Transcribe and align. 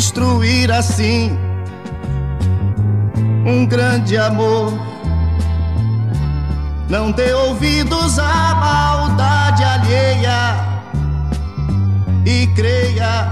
Destruir 0.00 0.72
assim 0.72 1.38
um 3.46 3.66
grande 3.66 4.16
amor. 4.16 4.72
Não 6.88 7.12
dê 7.12 7.34
ouvidos 7.34 8.18
à 8.18 8.54
maldade 8.54 9.62
alheia 9.62 10.56
e 12.24 12.46
creia. 12.56 13.28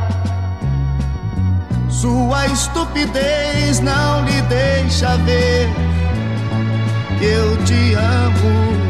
Sua 1.88 2.46
estupidez 2.48 3.80
não 3.80 4.26
lhe 4.26 4.42
deixa 4.42 5.16
ver 5.24 5.70
que 7.18 7.24
eu 7.24 7.56
te 7.64 7.94
amo. 7.94 8.87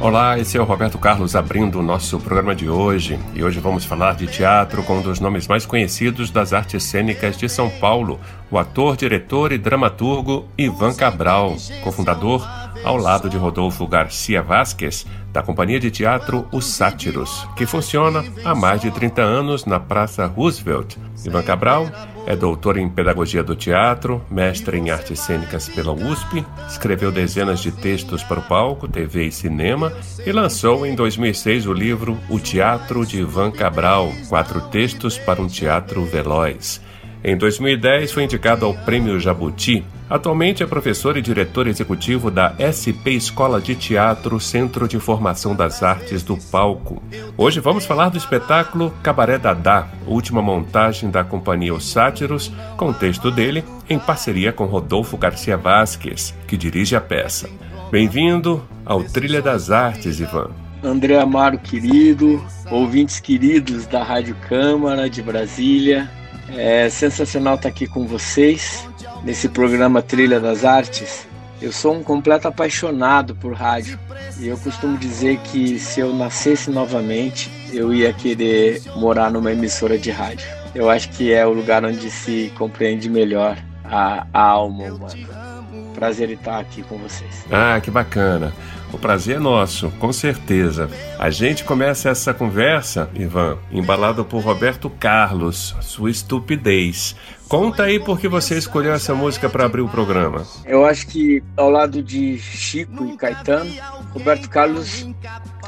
Olá, 0.00 0.38
esse 0.38 0.56
é 0.56 0.60
o 0.60 0.64
Roberto 0.64 0.96
Carlos 0.96 1.36
abrindo 1.36 1.78
o 1.78 1.82
nosso 1.82 2.18
programa 2.18 2.54
de 2.54 2.70
hoje. 2.70 3.18
E 3.34 3.44
hoje 3.44 3.60
vamos 3.60 3.84
falar 3.84 4.14
de 4.14 4.26
teatro 4.26 4.82
com 4.82 4.96
um 4.96 5.02
dos 5.02 5.20
nomes 5.20 5.46
mais 5.46 5.66
conhecidos 5.66 6.30
das 6.30 6.54
artes 6.54 6.84
cênicas 6.84 7.36
de 7.36 7.46
São 7.50 7.68
Paulo, 7.68 8.18
o 8.50 8.58
ator, 8.58 8.96
diretor 8.96 9.52
e 9.52 9.58
dramaturgo 9.58 10.48
Ivan 10.56 10.94
Cabral, 10.94 11.54
cofundador, 11.84 12.48
ao 12.82 12.96
lado 12.96 13.28
de 13.28 13.36
Rodolfo 13.36 13.86
Garcia 13.86 14.42
Vasquez, 14.42 15.06
da 15.34 15.42
companhia 15.42 15.78
de 15.78 15.90
teatro 15.90 16.48
Os 16.50 16.64
Sátiros, 16.64 17.46
que 17.54 17.66
funciona 17.66 18.24
há 18.42 18.54
mais 18.54 18.80
de 18.80 18.90
30 18.90 19.20
anos 19.20 19.66
na 19.66 19.78
Praça 19.78 20.24
Roosevelt. 20.24 20.96
Ivan 21.26 21.42
Cabral 21.42 21.86
é 22.30 22.36
doutor 22.36 22.76
em 22.76 22.88
Pedagogia 22.88 23.42
do 23.42 23.56
Teatro, 23.56 24.24
mestre 24.30 24.78
em 24.78 24.88
Artes 24.88 25.18
Cênicas 25.18 25.68
pela 25.68 25.92
USP, 25.92 26.46
escreveu 26.68 27.10
dezenas 27.10 27.58
de 27.58 27.72
textos 27.72 28.22
para 28.22 28.38
o 28.38 28.42
palco, 28.42 28.86
TV 28.86 29.26
e 29.26 29.32
cinema 29.32 29.92
e 30.24 30.30
lançou 30.30 30.86
em 30.86 30.94
2006 30.94 31.66
o 31.66 31.72
livro 31.72 32.16
O 32.28 32.38
Teatro 32.38 33.04
de 33.04 33.18
Ivan 33.18 33.50
Cabral, 33.50 34.12
quatro 34.28 34.60
textos 34.68 35.18
para 35.18 35.42
um 35.42 35.48
teatro 35.48 36.04
veloz. 36.04 36.80
Em 37.22 37.36
2010 37.36 38.12
foi 38.12 38.24
indicado 38.24 38.64
ao 38.64 38.72
Prêmio 38.72 39.20
Jabuti. 39.20 39.84
Atualmente 40.08 40.62
é 40.62 40.66
professor 40.66 41.16
e 41.18 41.22
diretor 41.22 41.66
executivo 41.68 42.30
da 42.30 42.54
SP 42.58 43.12
Escola 43.12 43.60
de 43.60 43.76
Teatro, 43.76 44.40
Centro 44.40 44.88
de 44.88 44.98
Formação 44.98 45.54
das 45.54 45.82
Artes 45.82 46.22
do 46.22 46.36
Palco. 46.50 47.02
Hoje 47.36 47.60
vamos 47.60 47.84
falar 47.84 48.08
do 48.08 48.16
espetáculo 48.16 48.92
Cabaré 49.02 49.38
Dadá, 49.38 49.88
última 50.06 50.40
montagem 50.40 51.10
da 51.10 51.22
companhia 51.22 51.74
Os 51.74 51.90
Sátiros, 51.90 52.50
com 52.76 52.92
texto 52.92 53.30
dele 53.30 53.62
em 53.88 53.98
parceria 53.98 54.52
com 54.52 54.64
Rodolfo 54.64 55.16
Garcia 55.18 55.58
Vasquez, 55.58 56.34
que 56.48 56.56
dirige 56.56 56.96
a 56.96 57.00
peça. 57.00 57.50
Bem-vindo 57.90 58.66
ao 58.84 59.04
Trilha 59.04 59.42
das 59.42 59.70
Artes, 59.70 60.18
Ivan. 60.20 60.50
André 60.82 61.20
Amaro 61.20 61.58
querido, 61.58 62.42
ouvintes 62.70 63.20
queridos 63.20 63.86
da 63.86 64.02
Rádio 64.02 64.34
Câmara 64.48 65.10
de 65.10 65.22
Brasília, 65.22 66.10
é 66.56 66.88
sensacional 66.88 67.54
estar 67.56 67.68
aqui 67.68 67.86
com 67.86 68.06
vocês 68.06 68.88
nesse 69.24 69.48
programa 69.48 70.02
Trilha 70.02 70.40
das 70.40 70.64
Artes. 70.64 71.26
Eu 71.60 71.72
sou 71.72 71.94
um 71.94 72.02
completo 72.02 72.48
apaixonado 72.48 73.34
por 73.34 73.52
rádio 73.52 73.98
e 74.38 74.48
eu 74.48 74.56
costumo 74.56 74.96
dizer 74.96 75.38
que 75.38 75.78
se 75.78 76.00
eu 76.00 76.14
nascesse 76.14 76.70
novamente, 76.70 77.50
eu 77.72 77.92
ia 77.92 78.12
querer 78.12 78.80
morar 78.96 79.30
numa 79.30 79.52
emissora 79.52 79.98
de 79.98 80.10
rádio. 80.10 80.46
Eu 80.74 80.88
acho 80.88 81.10
que 81.10 81.32
é 81.32 81.46
o 81.46 81.52
lugar 81.52 81.84
onde 81.84 82.10
se 82.10 82.52
compreende 82.56 83.10
melhor 83.10 83.58
a, 83.84 84.26
a 84.32 84.42
alma 84.42 84.84
humana. 84.84 85.60
Prazer 85.94 86.30
estar 86.30 86.58
aqui 86.58 86.82
com 86.82 86.96
vocês. 86.96 87.44
Ah, 87.50 87.78
que 87.82 87.90
bacana. 87.90 88.52
O 88.92 88.98
prazer 88.98 89.36
é 89.36 89.38
nosso, 89.38 89.90
com 89.98 90.12
certeza. 90.12 90.90
A 91.18 91.30
gente 91.30 91.64
começa 91.64 92.08
essa 92.08 92.34
conversa, 92.34 93.08
Ivan, 93.14 93.56
embalado 93.70 94.24
por 94.24 94.42
Roberto 94.42 94.90
Carlos, 94.90 95.76
sua 95.80 96.10
estupidez. 96.10 97.14
Conta 97.48 97.84
aí 97.84 97.98
por 97.98 98.18
que 98.18 98.28
você 98.28 98.56
escolheu 98.56 98.92
essa 98.92 99.14
música 99.14 99.48
para 99.48 99.64
abrir 99.64 99.80
o 99.80 99.88
programa. 99.88 100.46
Eu 100.64 100.84
acho 100.84 101.06
que 101.06 101.42
ao 101.56 101.70
lado 101.70 102.02
de 102.02 102.38
Chico 102.38 103.06
e 103.06 103.16
Caetano, 103.16 103.70
Roberto 104.12 104.48
Carlos 104.48 105.06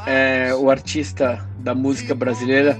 é 0.05 0.53
o 0.55 0.69
artista 0.69 1.45
da 1.59 1.73
música 1.73 2.13
brasileira 2.13 2.79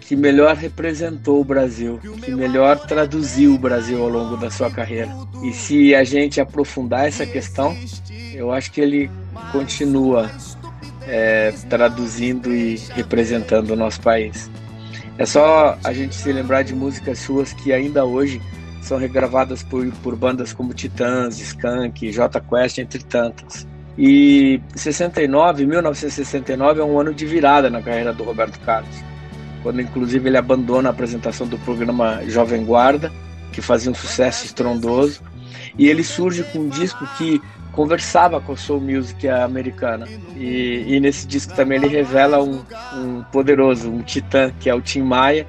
que 0.00 0.14
melhor 0.14 0.54
representou 0.54 1.40
o 1.40 1.44
Brasil, 1.44 1.98
que 2.22 2.34
melhor 2.34 2.78
traduziu 2.78 3.54
o 3.54 3.58
Brasil 3.58 4.02
ao 4.02 4.08
longo 4.08 4.36
da 4.36 4.50
sua 4.50 4.70
carreira. 4.70 5.10
E 5.42 5.52
se 5.52 5.94
a 5.94 6.04
gente 6.04 6.40
aprofundar 6.40 7.06
essa 7.06 7.24
questão, 7.24 7.76
eu 8.34 8.52
acho 8.52 8.70
que 8.70 8.80
ele 8.80 9.10
continua 9.52 10.30
é, 11.06 11.52
traduzindo 11.68 12.54
e 12.54 12.76
representando 12.94 13.70
o 13.70 13.76
nosso 13.76 14.00
país. 14.00 14.50
É 15.16 15.26
só 15.26 15.78
a 15.84 15.92
gente 15.92 16.14
se 16.14 16.32
lembrar 16.32 16.62
de 16.62 16.74
músicas 16.74 17.18
suas 17.18 17.52
que 17.52 17.72
ainda 17.72 18.04
hoje 18.04 18.40
são 18.82 18.98
regravadas 18.98 19.62
por, 19.62 19.86
por 20.02 20.16
bandas 20.16 20.52
como 20.52 20.74
Titãs, 20.74 21.38
Skank, 21.38 22.10
J 22.10 22.40
Quest, 22.40 22.78
entre 22.78 23.02
tantas. 23.02 23.66
E 23.96 24.60
69, 24.74 25.66
1969 25.66 26.80
é 26.80 26.84
um 26.84 26.98
ano 26.98 27.14
de 27.14 27.24
virada 27.24 27.70
na 27.70 27.80
carreira 27.80 28.12
do 28.12 28.24
Roberto 28.24 28.58
Carlos 28.60 29.14
quando 29.64 29.80
inclusive 29.80 30.28
ele 30.28 30.36
abandona 30.36 30.90
a 30.90 30.92
apresentação 30.92 31.48
do 31.48 31.58
programa 31.60 32.22
Jovem 32.28 32.62
Guarda, 32.66 33.10
que 33.50 33.62
fazia 33.62 33.90
um 33.90 33.94
sucesso 33.94 34.44
estrondoso, 34.44 35.22
e 35.78 35.88
ele 35.88 36.04
surge 36.04 36.44
com 36.44 36.58
um 36.58 36.68
disco 36.68 37.08
que 37.16 37.40
conversava 37.74 38.40
com 38.40 38.52
a 38.52 38.56
soul 38.56 38.80
music 38.80 39.28
americana. 39.28 40.06
E, 40.36 40.84
e 40.86 41.00
nesse 41.00 41.26
disco 41.26 41.54
também 41.54 41.78
ele 41.78 41.88
revela 41.88 42.42
um, 42.42 42.62
um 42.96 43.22
poderoso, 43.32 43.90
um 43.90 44.02
titã, 44.02 44.52
que 44.58 44.70
é 44.70 44.74
o 44.74 44.80
Tim 44.80 45.02
Maia, 45.02 45.46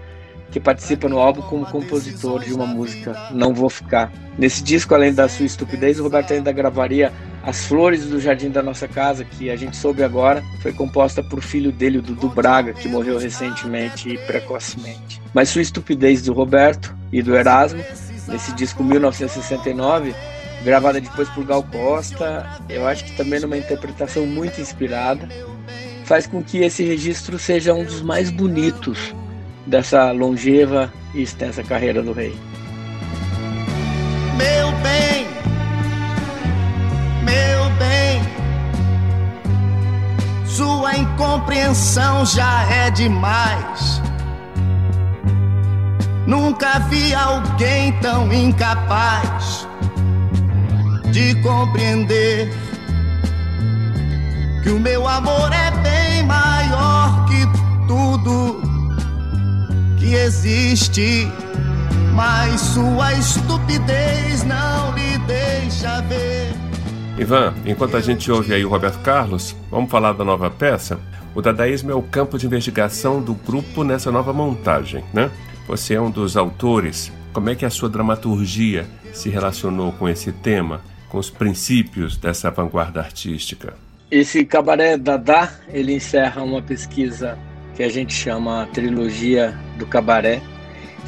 que 0.52 0.60
participa 0.60 1.10
no 1.10 1.20
álbum 1.20 1.42
como 1.42 1.66
compositor 1.66 2.44
de 2.44 2.54
uma 2.54 2.66
música, 2.66 3.30
Não 3.32 3.54
Vou 3.54 3.70
Ficar. 3.70 4.12
Nesse 4.38 4.64
disco, 4.64 4.94
além 4.94 5.14
da 5.14 5.28
sua 5.28 5.46
estupidez, 5.46 6.00
o 6.00 6.04
Roberto 6.04 6.34
ainda 6.34 6.52
gravaria 6.52 7.12
As 7.44 7.66
Flores 7.66 8.06
do 8.06 8.20
Jardim 8.20 8.50
da 8.50 8.64
Nossa 8.64 8.88
Casa, 8.88 9.24
que 9.26 9.50
a 9.50 9.56
gente 9.56 9.76
soube 9.76 10.04
agora, 10.04 10.44
foi 10.62 10.72
composta 10.74 11.22
por 11.24 11.42
filho 11.42 11.72
dele, 11.72 11.98
o 11.98 12.02
Dudu 12.02 12.30
Braga, 12.30 12.74
que 12.74 12.88
morreu 12.88 13.18
recentemente 13.18 14.10
e 14.10 14.18
precocemente. 14.18 15.22
Mas 15.34 15.50
sua 15.50 15.62
estupidez 15.62 16.22
do 16.22 16.34
Roberto 16.34 16.96
e 17.12 17.22
do 17.22 17.36
Erasmo, 17.36 17.84
nesse 18.28 18.54
disco 18.54 18.84
1969, 18.84 20.16
gravada 20.64 21.00
depois 21.00 21.30
por 21.30 21.44
Gal 21.46 21.64
Costa, 21.64 22.46
eu 22.70 22.88
acho 22.88 23.06
que 23.06 23.16
também 23.16 23.40
numa 23.40 23.58
interpretação 23.58 24.26
muito 24.26 24.60
inspirada, 24.60 25.28
faz 26.06 26.28
com 26.28 26.44
que 26.44 26.60
esse 26.60 26.84
registro 26.84 27.38
seja 27.38 27.74
um 27.74 27.84
dos 27.84 28.02
mais 28.02 28.30
bonitos 28.30 29.14
dessa 29.66 30.12
longeva 30.12 30.92
e 31.14 31.22
extensa 31.22 31.64
carreira 31.64 32.02
do 32.02 32.14
rei. 32.14 32.36
Meu 34.38 34.72
bem, 34.84 35.28
meu 37.24 37.70
bem, 37.78 38.22
sua 40.46 40.96
incompreensão 40.96 42.26
já 42.26 42.64
é 42.72 42.92
demais. 42.92 44.02
Nunca 46.28 46.80
vi 46.90 47.14
alguém 47.14 47.92
tão 48.00 48.34
incapaz 48.34 49.68
de 51.16 51.34
compreender 51.36 52.50
que 54.62 54.70
o 54.70 54.78
meu 54.78 55.08
amor 55.08 55.50
é 55.54 55.72
bem 55.82 56.26
maior 56.26 57.26
que 57.26 57.48
tudo 57.88 58.62
que 59.98 60.14
existe, 60.14 61.26
mas 62.14 62.60
sua 62.60 63.14
estupidez 63.14 64.44
não 64.44 64.94
lhe 64.94 65.18
deixa 65.20 66.02
ver. 66.02 66.54
Ivan, 67.18 67.54
enquanto 67.66 67.96
a 67.96 68.02
gente 68.02 68.30
ouve 68.30 68.54
aí 68.54 68.66
o 68.66 68.70
Roberto 68.70 69.00
Carlos, 69.00 69.56
vamos 69.72 69.90
falar 69.90 70.12
da 70.12 70.26
nova 70.26 70.52
peça? 70.52 71.00
O 71.34 71.42
dadaísmo 71.42 71.92
é 71.92 71.96
o 71.96 72.02
campo 72.02 72.38
de 72.38 72.46
investigação 72.46 73.22
do 73.22 73.36
grupo 73.36 73.86
nessa 73.86 74.12
nova 74.12 74.34
montagem, 74.34 75.02
né? 75.14 75.32
Você 75.66 75.94
é 75.94 76.02
um 76.02 76.12
dos 76.12 76.36
autores 76.36 77.10
Como 77.32 77.50
é 77.50 77.56
que 77.56 77.66
a 77.66 77.70
sua 77.70 77.88
dramaturgia 77.88 78.86
se 79.14 79.30
relacionou 79.30 79.94
com 79.94 80.10
esse 80.10 80.34
tema, 80.34 80.82
com 81.16 81.20
os 81.20 81.30
princípios 81.30 82.18
dessa 82.18 82.52
vanguarda 82.52 83.00
artística? 83.00 83.74
Esse 84.12 84.44
cabaré 84.44 84.98
Dada, 84.98 85.50
ele 85.70 85.94
encerra 85.94 86.44
uma 86.44 86.62
pesquisa 86.62 87.40
que 87.74 87.84
a 87.84 87.88
gente 87.88 88.14
chama 88.14 88.68
Trilogia 88.74 89.58
do 89.78 89.88
Cabaré, 89.88 90.42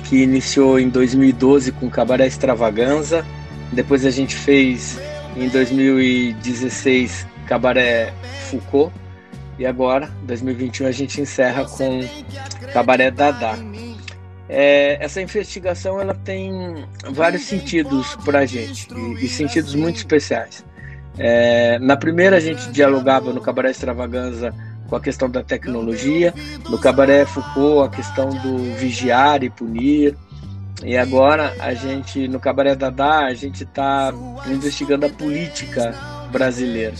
que 0.06 0.24
iniciou 0.24 0.80
em 0.80 0.88
2012 0.88 1.74
com 1.74 1.90
Cabaré 1.90 2.26
Extravaganza, 2.26 3.26
depois 3.74 4.06
a 4.06 4.10
gente 4.10 4.34
fez 4.34 4.98
em 5.36 5.50
2016 5.50 7.28
Cabaré 7.46 8.14
Foucault 8.50 8.94
e 9.60 9.66
agora, 9.66 10.10
2021, 10.24 10.88
a 10.88 10.92
gente 10.92 11.20
encerra 11.20 11.66
com 11.66 12.00
Cabaré 12.72 13.12
Dada. 13.12 13.58
É, 14.50 14.98
essa 15.04 15.22
investigação 15.22 16.00
ela 16.00 16.14
tem 16.14 16.86
vários 17.12 17.44
sentidos 17.44 18.16
para 18.24 18.40
a 18.40 18.46
gente 18.46 18.88
e, 18.94 19.26
e, 19.26 19.28
sentidos 19.28 19.76
muito 19.76 19.98
especiais. 19.98 20.66
É, 21.18 21.78
na 21.80 21.98
primeira 21.98 22.38
a 22.38 22.40
gente 22.40 22.72
dialogava 22.72 23.34
no 23.34 23.42
Cabaré 23.42 23.72
Extravaganza 23.72 24.54
com 24.88 24.96
a 24.96 25.02
questão 25.02 25.30
da 25.30 25.44
tecnologia, 25.44 26.34
no 26.70 26.78
Cabaré 26.78 27.26
Foucault 27.26 27.88
a 27.88 27.90
questão 27.90 28.30
do 28.30 28.74
vigiar 28.76 29.44
e 29.44 29.50
punir, 29.50 30.16
e 30.84 30.96
agora 30.96 31.54
a 31.60 31.74
gente 31.74 32.28
no 32.28 32.40
Cabaré 32.40 32.76
Dada 32.76 33.26
a 33.26 33.34
gente 33.34 33.64
está 33.64 34.14
investigando 34.48 35.06
a 35.06 35.10
política 35.10 35.94
brasileira. 36.32 36.94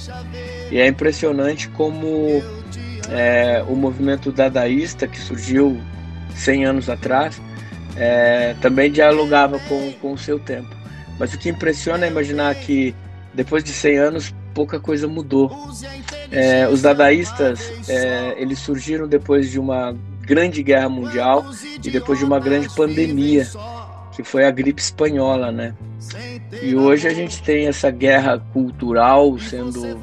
E 0.70 0.80
é 0.80 0.88
impressionante 0.88 1.70
como 1.70 2.44
é, 3.10 3.64
o 3.70 3.76
movimento 3.76 4.34
dadaísta 4.34 5.08
que 5.08 5.20
surgiu 5.20 5.80
100 6.38 6.66
anos 6.66 6.90
atrás 6.90 7.42
é, 7.96 8.56
também 8.62 8.92
dialogava 8.92 9.60
com, 9.60 9.92
com 9.94 10.14
o 10.14 10.18
seu 10.18 10.40
tempo. 10.40 10.76
Mas 11.20 11.34
o 11.34 11.38
que 11.38 11.50
impressiona 11.50 12.06
é 12.06 12.10
imaginar 12.10 12.54
que 12.56 12.96
depois 13.34 13.64
de 13.64 13.72
100 13.72 13.98
anos 13.98 14.36
pouca 14.54 14.80
coisa 14.80 15.08
mudou. 15.08 15.52
É, 16.32 16.68
os 16.68 16.82
dadaístas 16.82 17.90
é, 17.90 18.36
eles 18.38 18.60
surgiram 18.60 19.08
depois 19.08 19.50
de 19.50 19.60
uma 19.60 19.96
grande 20.22 20.62
guerra 20.62 20.90
mundial 20.90 21.46
e 21.84 21.90
depois 21.90 22.20
de 22.20 22.26
uma 22.26 22.40
grande 22.40 22.70
pandemia 22.76 23.48
que 24.14 24.24
foi 24.24 24.46
a 24.46 24.52
gripe 24.52 24.82
espanhola, 24.82 25.52
né? 25.52 25.76
E 26.62 26.76
hoje 26.76 27.08
a 27.08 27.14
gente 27.14 27.42
tem 27.44 27.68
essa 27.68 27.92
guerra 27.92 28.40
cultural 28.52 29.38
sendo 29.38 30.00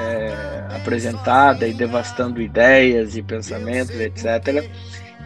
é, 0.00 0.64
apresentada 0.76 1.68
e 1.68 1.74
devastando 1.74 2.40
ideias 2.40 3.16
e 3.16 3.22
pensamentos, 3.22 3.94
etc. 4.00 4.64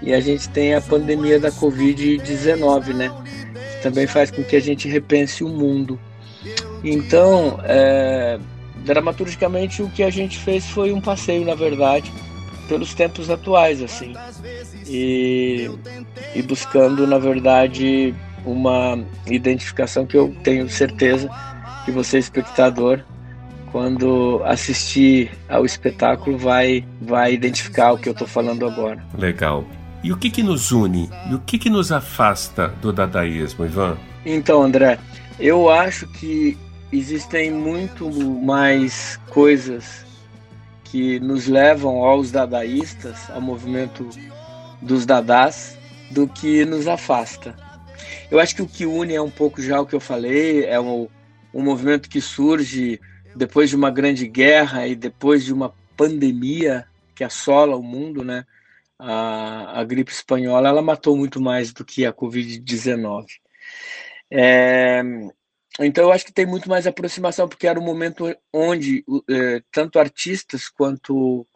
E 0.02 0.12
a 0.12 0.20
gente 0.20 0.48
tem 0.48 0.74
a 0.74 0.80
pandemia 0.80 1.40
da 1.40 1.50
Covid-19, 1.50 2.94
né? 2.94 3.10
Que 3.72 3.82
também 3.82 4.06
faz 4.06 4.30
com 4.30 4.42
que 4.44 4.56
a 4.56 4.60
gente 4.60 4.88
repense 4.88 5.42
o 5.42 5.48
mundo. 5.48 5.98
Então, 6.84 7.58
é, 7.64 8.38
dramaturgicamente, 8.84 9.82
o 9.82 9.88
que 9.90 10.02
a 10.02 10.10
gente 10.10 10.38
fez 10.38 10.66
foi 10.66 10.92
um 10.92 11.00
passeio, 11.00 11.44
na 11.44 11.54
verdade, 11.54 12.12
pelos 12.68 12.94
tempos 12.94 13.30
atuais, 13.30 13.82
assim. 13.82 14.14
E, 14.86 15.70
e 16.34 16.42
buscando, 16.42 17.06
na 17.06 17.18
verdade, 17.18 18.14
uma 18.44 18.98
identificação 19.26 20.06
que 20.06 20.16
eu 20.16 20.34
tenho 20.42 20.68
certeza 20.68 21.28
que 21.84 21.90
você, 21.90 22.18
espectador, 22.18 23.00
quando 23.72 24.42
assistir 24.44 25.30
ao 25.48 25.64
espetáculo, 25.64 26.38
vai, 26.38 26.84
vai 27.00 27.34
identificar 27.34 27.92
o 27.92 27.98
que 27.98 28.08
eu 28.08 28.12
estou 28.12 28.26
falando 28.26 28.66
agora. 28.66 29.02
Legal. 29.16 29.64
E 30.02 30.12
o 30.12 30.16
que, 30.16 30.30
que 30.30 30.42
nos 30.42 30.70
une 30.70 31.10
e 31.28 31.34
o 31.34 31.40
que, 31.40 31.58
que 31.58 31.68
nos 31.68 31.90
afasta 31.90 32.68
do 32.80 32.92
dadaísmo, 32.92 33.64
Ivan? 33.64 33.98
Então, 34.24 34.62
André, 34.62 34.98
eu 35.40 35.68
acho 35.68 36.06
que 36.06 36.56
existem 36.92 37.50
muito 37.50 38.10
mais 38.10 39.18
coisas 39.28 40.06
que 40.84 41.20
nos 41.20 41.46
levam 41.46 42.04
aos 42.04 42.30
dadaístas, 42.30 43.28
ao 43.30 43.40
movimento 43.40 44.08
dos 44.80 45.04
dadás, 45.04 45.76
do 46.10 46.26
que 46.26 46.64
nos 46.64 46.86
afasta. 46.86 47.54
Eu 48.30 48.38
acho 48.40 48.54
que 48.54 48.62
o 48.62 48.66
que 48.66 48.86
une 48.86 49.14
é 49.14 49.20
um 49.20 49.30
pouco 49.30 49.60
já 49.60 49.80
o 49.80 49.86
que 49.86 49.94
eu 49.94 50.00
falei, 50.00 50.64
é 50.64 50.80
um, 50.80 51.08
um 51.52 51.62
movimento 51.62 52.08
que 52.08 52.20
surge 52.20 53.00
depois 53.34 53.68
de 53.68 53.76
uma 53.76 53.90
grande 53.90 54.26
guerra 54.26 54.86
e 54.86 54.94
depois 54.94 55.44
de 55.44 55.52
uma 55.52 55.74
pandemia 55.96 56.86
que 57.14 57.24
assola 57.24 57.76
o 57.76 57.82
mundo, 57.82 58.24
né? 58.24 58.46
A, 58.98 59.80
a 59.80 59.84
gripe 59.84 60.10
espanhola 60.10 60.68
ela 60.68 60.82
matou 60.82 61.16
muito 61.16 61.40
mais 61.40 61.72
do 61.72 61.84
que 61.84 62.04
a 62.04 62.12
Covid-19. 62.12 63.26
É, 64.30 65.02
então 65.80 66.04
eu 66.04 66.12
acho 66.12 66.24
que 66.24 66.32
tem 66.32 66.46
muito 66.46 66.68
mais 66.68 66.86
aproximação, 66.86 67.48
porque 67.48 67.66
era 67.66 67.78
um 67.78 67.84
momento 67.84 68.34
onde 68.52 69.04
é, 69.30 69.62
tanto 69.70 69.98
artistas 69.98 70.68
quanto 70.68 71.46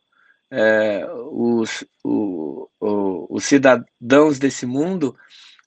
é, 0.51 1.07
os, 1.31 1.85
o, 2.05 2.69
o, 2.79 3.37
os 3.37 3.45
cidadãos 3.45 4.39
desse 4.39 4.67
mundo 4.67 5.17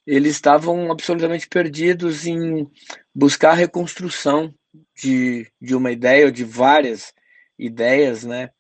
eles 0.06 0.36
estavam 0.36 0.92
absolutamente 0.92 1.48
perdidos 1.48 2.28
em 2.28 2.70
buscar 3.14 3.52
a 3.52 3.56
reconstrução 3.56 4.54
de, 4.96 5.52
de 5.60 5.76
uma 5.76 5.92
ideia 5.92 6.26
ou 6.26 6.32
de 6.32 6.44
várias 6.44 7.14
ideias, 7.58 8.24
né? 8.24 8.52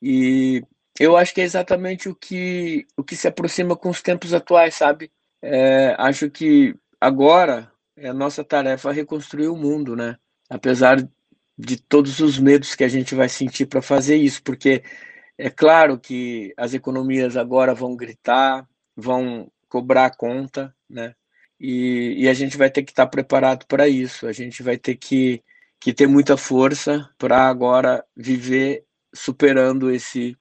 E 0.00 0.64
eu 0.98 1.16
acho 1.16 1.34
que 1.34 1.40
é 1.40 1.44
exatamente 1.44 2.08
o 2.08 2.14
que, 2.14 2.86
o 2.96 3.02
que 3.02 3.16
se 3.16 3.28
aproxima 3.28 3.76
com 3.76 3.88
os 3.90 4.02
tempos 4.02 4.34
atuais, 4.34 4.74
sabe? 4.74 5.10
É, 5.40 5.94
acho 5.98 6.30
que 6.30 6.74
agora 7.00 7.72
é 7.96 8.08
a 8.08 8.14
nossa 8.14 8.44
tarefa 8.44 8.92
reconstruir 8.92 9.48
o 9.48 9.56
mundo, 9.56 9.96
né? 9.96 10.16
Apesar 10.48 10.96
de 11.58 11.76
todos 11.76 12.20
os 12.20 12.38
medos 12.38 12.74
que 12.74 12.84
a 12.84 12.88
gente 12.88 13.14
vai 13.14 13.28
sentir 13.28 13.66
para 13.66 13.82
fazer 13.82 14.16
isso, 14.16 14.42
porque 14.42 14.82
é 15.38 15.50
claro 15.50 15.98
que 15.98 16.52
as 16.56 16.74
economias 16.74 17.36
agora 17.36 17.74
vão 17.74 17.96
gritar, 17.96 18.66
vão 18.96 19.50
cobrar 19.68 20.06
a 20.06 20.14
conta, 20.14 20.74
né? 20.88 21.14
E, 21.58 22.24
e 22.24 22.28
a 22.28 22.34
gente 22.34 22.56
vai 22.56 22.70
ter 22.70 22.82
que 22.82 22.92
estar 22.92 23.06
tá 23.06 23.10
preparado 23.10 23.66
para 23.66 23.88
isso. 23.88 24.26
A 24.26 24.32
gente 24.32 24.62
vai 24.62 24.76
ter 24.76 24.96
que, 24.96 25.42
que 25.80 25.92
ter 25.94 26.06
muita 26.06 26.36
força 26.36 27.08
para 27.16 27.48
agora 27.48 28.04
viver 28.16 28.84
superando 29.14 29.90
esse 29.90 30.36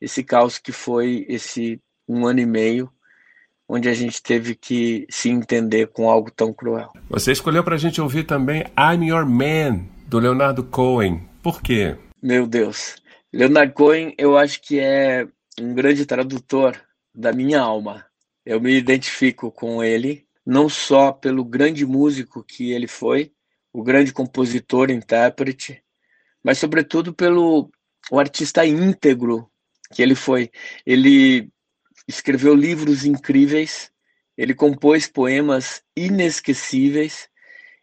esse 0.00 0.22
caos 0.22 0.58
que 0.58 0.72
foi 0.72 1.26
esse 1.28 1.80
um 2.08 2.26
ano 2.26 2.40
e 2.40 2.46
meio 2.46 2.90
onde 3.68 3.88
a 3.88 3.94
gente 3.94 4.22
teve 4.22 4.54
que 4.54 5.06
se 5.10 5.28
entender 5.28 5.88
com 5.88 6.08
algo 6.08 6.30
tão 6.30 6.52
cruel. 6.52 6.90
Você 7.10 7.32
escolheu 7.32 7.62
para 7.62 7.74
a 7.74 7.78
gente 7.78 8.00
ouvir 8.00 8.24
também 8.24 8.64
I'm 8.78 9.06
Your 9.06 9.26
Man, 9.26 9.84
do 10.06 10.18
Leonardo 10.18 10.64
Cohen. 10.64 11.28
Por 11.42 11.60
quê? 11.60 11.96
Meu 12.22 12.46
Deus. 12.46 12.96
Leonardo 13.30 13.74
Cohen, 13.74 14.14
eu 14.16 14.38
acho 14.38 14.62
que 14.62 14.80
é 14.80 15.28
um 15.60 15.74
grande 15.74 16.06
tradutor 16.06 16.80
da 17.14 17.30
minha 17.32 17.60
alma. 17.60 18.06
Eu 18.44 18.58
me 18.58 18.72
identifico 18.72 19.52
com 19.52 19.84
ele, 19.84 20.26
não 20.46 20.68
só 20.68 21.12
pelo 21.12 21.44
grande 21.44 21.84
músico 21.84 22.42
que 22.42 22.72
ele 22.72 22.86
foi, 22.86 23.32
o 23.70 23.82
grande 23.82 24.14
compositor, 24.14 24.90
intérprete, 24.90 25.82
mas 26.42 26.56
sobretudo 26.56 27.12
pelo 27.12 27.70
o 28.10 28.18
artista 28.18 28.64
íntegro 28.64 29.50
que 29.92 30.02
ele 30.02 30.14
foi. 30.14 30.50
Ele 30.84 31.50
escreveu 32.06 32.54
livros 32.54 33.04
incríveis, 33.04 33.90
ele 34.36 34.54
compôs 34.54 35.06
poemas 35.06 35.82
inesquecíveis 35.96 37.28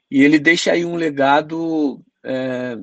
e 0.09 0.23
ele 0.23 0.39
deixa 0.39 0.71
aí 0.71 0.85
um 0.85 0.95
legado 0.95 2.03
é, 2.23 2.77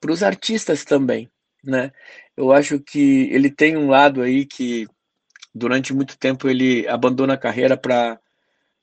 para 0.00 0.12
os 0.12 0.22
artistas 0.22 0.84
também, 0.84 1.30
né? 1.62 1.92
Eu 2.36 2.52
acho 2.52 2.80
que 2.80 3.28
ele 3.30 3.50
tem 3.50 3.76
um 3.76 3.88
lado 3.88 4.22
aí 4.22 4.46
que 4.46 4.86
durante 5.54 5.92
muito 5.92 6.18
tempo 6.18 6.48
ele 6.48 6.88
abandona 6.88 7.34
a 7.34 7.38
carreira 7.38 7.76
para 7.76 8.18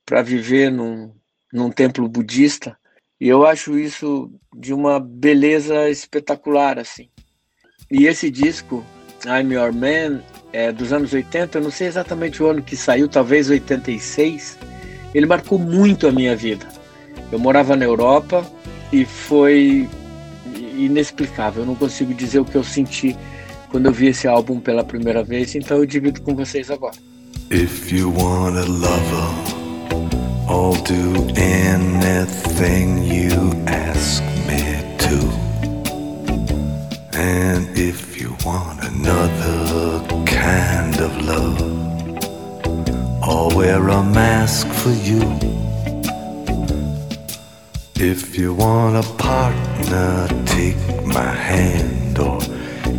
para 0.06 0.22
viver 0.22 0.72
num, 0.72 1.14
num 1.52 1.70
templo 1.70 2.08
budista 2.08 2.78
e 3.20 3.28
eu 3.28 3.46
acho 3.46 3.78
isso 3.78 4.32
de 4.56 4.74
uma 4.74 5.00
beleza 5.02 5.90
espetacular 5.90 6.80
assim. 6.80 7.10
E 7.92 8.06
esse 8.06 8.30
disco 8.30 8.86
I'm 9.28 9.54
Your 9.54 9.74
Man 9.74 10.22
é, 10.54 10.72
dos 10.72 10.94
anos 10.94 11.14
80, 11.14 11.58
eu 11.58 11.62
não 11.62 11.72
sei 11.72 11.88
exatamente 11.88 12.42
o 12.42 12.48
ano 12.48 12.62
que 12.62 12.76
saiu, 12.76 13.08
talvez 13.08 13.50
86, 13.50 14.58
ele 15.14 15.26
marcou 15.26 15.60
muito 15.60 16.08
a 16.08 16.12
minha 16.12 16.36
vida. 16.36 16.66
Eu 17.32 17.38
morava 17.38 17.76
na 17.76 17.86
Europa 17.86 18.46
e 18.92 19.06
foi 19.06 19.88
inexplicável. 20.78 21.64
Eu 21.64 21.68
não 21.68 21.76
consigo 21.76 22.14
dizer 22.14 22.40
o 22.40 22.46
que 22.46 22.56
eu 22.56 22.64
senti 22.64 23.18
quando 23.70 23.88
eu 23.88 23.92
vi 23.92 24.08
esse 24.08 24.28
álbum 24.28 24.60
pela 24.60 24.84
primeira 24.84 25.24
vez, 25.24 25.54
então 25.56 25.78
eu 25.78 25.86
divido 25.86 26.22
com 26.22 26.36
vocês 26.36 26.72
agora. 26.72 26.96
If 27.52 27.92
you 27.92 28.14
want 28.14 28.58
a 28.58 28.66
lover, 28.66 29.30
I'll 30.50 30.82
do 30.84 31.28
anything 31.40 33.04
you 33.06 33.52
ask 33.68 34.24
me 34.48 34.82
to. 35.00 35.47
And 37.20 37.76
if 37.76 38.22
you 38.22 38.38
want 38.46 38.84
another 38.84 40.06
kind 40.28 40.96
of 41.00 41.12
love, 41.26 41.60
I'll 43.24 43.50
wear 43.58 43.88
a 43.88 44.04
mask 44.04 44.68
for 44.68 44.92
you. 44.92 45.24
If 47.96 48.38
you 48.38 48.54
want 48.54 49.04
a 49.04 49.14
partner, 49.18 50.28
take 50.46 50.78
my 51.08 51.34
hand, 51.34 52.20
or 52.20 52.38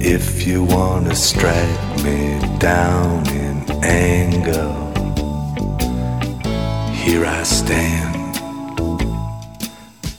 if 0.01 0.45
you 0.45 0.65
want 0.65 1.07
to 1.07 1.15
strike 1.15 2.03
me 2.03 2.41
down 2.59 3.25
in 3.29 3.71
anger, 3.85 4.69
here 6.93 7.25
I 7.25 7.45
stand. 7.45 8.37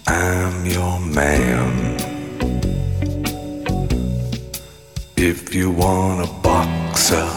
I'm 0.07 0.65
your 0.65 1.01
man. 1.01 1.88
If 5.21 5.53
you 5.53 5.69
want 5.69 6.21
a 6.21 6.31
boxer, 6.41 7.27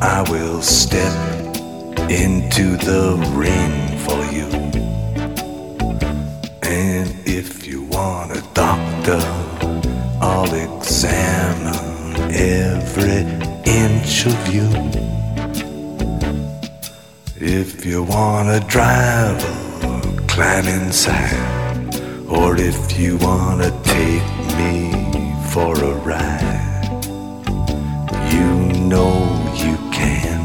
I 0.00 0.24
will 0.30 0.62
step 0.62 1.12
into 2.08 2.76
the 2.76 3.16
ring 3.34 3.98
for 3.98 4.24
you. 4.26 4.46
And 6.62 7.10
if 7.26 7.66
you 7.66 7.82
want 7.82 8.30
a 8.30 8.42
doctor, 8.54 9.20
I'll 10.22 10.54
examine 10.54 12.30
every 12.32 13.26
inch 13.66 14.26
of 14.26 14.54
you. 14.54 14.70
If 17.34 17.84
you 17.84 18.04
want 18.04 18.50
a 18.50 18.60
driver, 18.68 19.56
climb 20.28 20.68
inside. 20.68 21.92
Or 22.28 22.56
if 22.56 22.96
you 22.96 23.16
want 23.16 23.62
to 23.62 23.70
take 23.82 24.22
me 24.56 24.92
for 25.50 25.74
a 25.74 25.94
ride 26.06 26.49
know 28.90 29.14
you 29.54 29.76
can. 29.92 30.40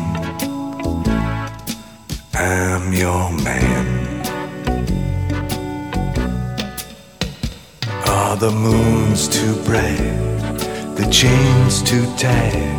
I'm 2.36 2.94
your 2.94 3.32
man. 3.48 3.86
Are 8.06 8.38
the 8.38 8.52
moons 8.52 9.28
too 9.28 9.56
bright? 9.64 9.98
The 11.00 11.08
chains 11.12 11.82
too 11.82 12.06
tight? 12.18 12.74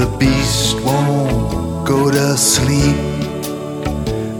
The 0.00 0.08
beast 0.18 0.80
won't 0.80 1.86
go 1.86 2.10
to 2.10 2.38
sleep. 2.38 2.96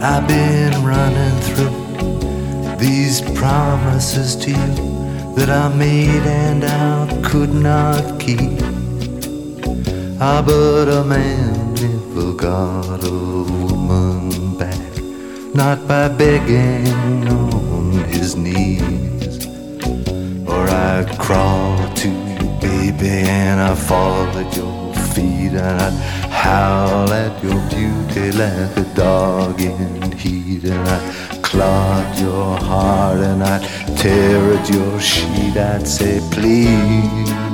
I've 0.01 0.27
been 0.27 0.73
running 0.83 1.37
through 1.47 1.77
these 2.79 3.21
promises 3.39 4.35
to 4.37 4.51
you 4.51 4.75
that 5.37 5.51
I 5.51 5.69
made 5.75 6.25
and 6.27 6.65
I 6.65 7.21
could 7.29 7.53
not 7.53 8.19
keep. 8.19 8.68
Ah, 10.21 10.43
but 10.45 10.89
a 10.89 11.05
man 11.05 11.75
never 11.75 12.33
got 12.33 13.05
a 13.05 13.09
woman 13.09 14.59
back, 14.59 14.93
not 15.55 15.87
by 15.87 16.09
begging 16.09 17.29
on 17.29 17.93
his 18.09 18.35
knees. 18.35 19.47
Or 20.45 20.67
I'd 20.67 21.17
crawl 21.21 21.79
to 22.03 22.09
you, 22.09 22.49
baby, 22.61 23.29
and 23.31 23.61
I'd 23.61 23.79
fall 23.79 24.27
at 24.37 24.57
your 24.57 24.93
feet, 25.15 25.53
and 25.53 25.81
I'd 25.87 25.93
howl 26.33 27.13
at 27.13 27.41
your 27.41 27.61
beauty 27.71 28.33
like 28.33 28.77
a 28.77 28.87
dog 28.97 29.61
in 29.61 30.11
heat, 30.11 30.65
and 30.65 30.89
I'd 30.89 31.45
clog 31.45 32.19
your 32.19 32.57
heart, 32.59 33.21
and 33.21 33.45
I'd 33.45 33.63
tear 33.97 34.55
at 34.55 34.69
your 34.69 34.99
sheet. 34.99 35.57
I'd 35.57 35.87
say, 35.87 36.19
please. 36.33 37.48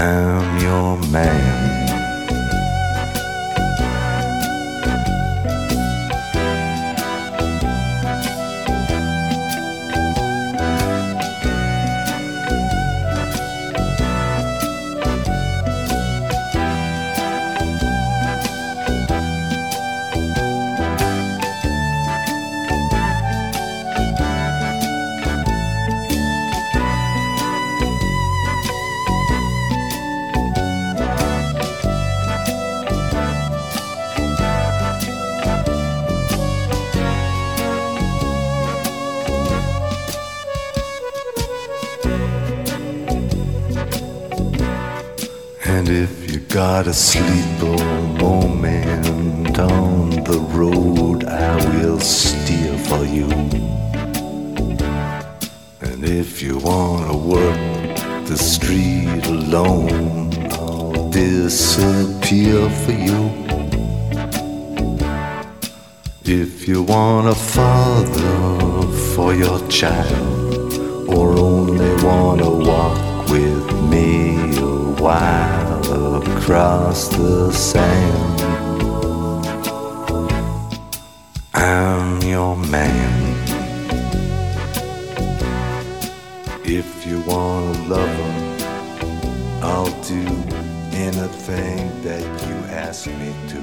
I'm 0.00 0.62
your 0.62 0.96
man. 1.10 1.67
Got 46.58 46.88
a 46.88 46.92
sleeper 46.92 47.84
moment 48.18 49.56
on 49.60 50.10
the 50.24 50.40
road, 50.58 51.22
I 51.22 51.54
will 51.70 52.00
steer 52.00 52.76
for 52.78 53.04
you. 53.04 53.30
And 55.80 56.02
if 56.02 56.42
you 56.42 56.58
wanna 56.58 57.16
work 57.16 57.96
the 58.26 58.36
street 58.36 59.24
alone, 59.26 60.34
I'll 60.50 61.08
disappear 61.10 62.68
for 62.82 62.96
you. 63.06 63.22
If 66.24 66.66
you 66.66 66.82
want 66.82 67.28
a 67.28 67.36
father 67.36 68.82
for 69.14 69.32
your 69.32 69.60
child, 69.68 70.72
or 71.08 71.38
only 71.38 71.92
wanna 72.02 72.50
walk 72.50 73.28
with 73.30 73.64
me 73.92 74.58
a 74.58 75.02
while 75.04 75.57
across 76.48 77.08
the 77.08 77.52
sand, 77.52 78.40
I'm 81.52 82.22
your 82.22 82.56
man. 82.56 83.36
If 86.64 87.06
you 87.06 87.20
wanna 87.26 87.76
love 87.86 88.08
her, 88.08 88.36
I'll 89.60 89.92
do 90.08 90.24
anything 90.96 91.92
that 92.02 92.24
you 92.48 92.56
ask 92.72 93.06
me 93.06 93.34
to. 93.50 93.58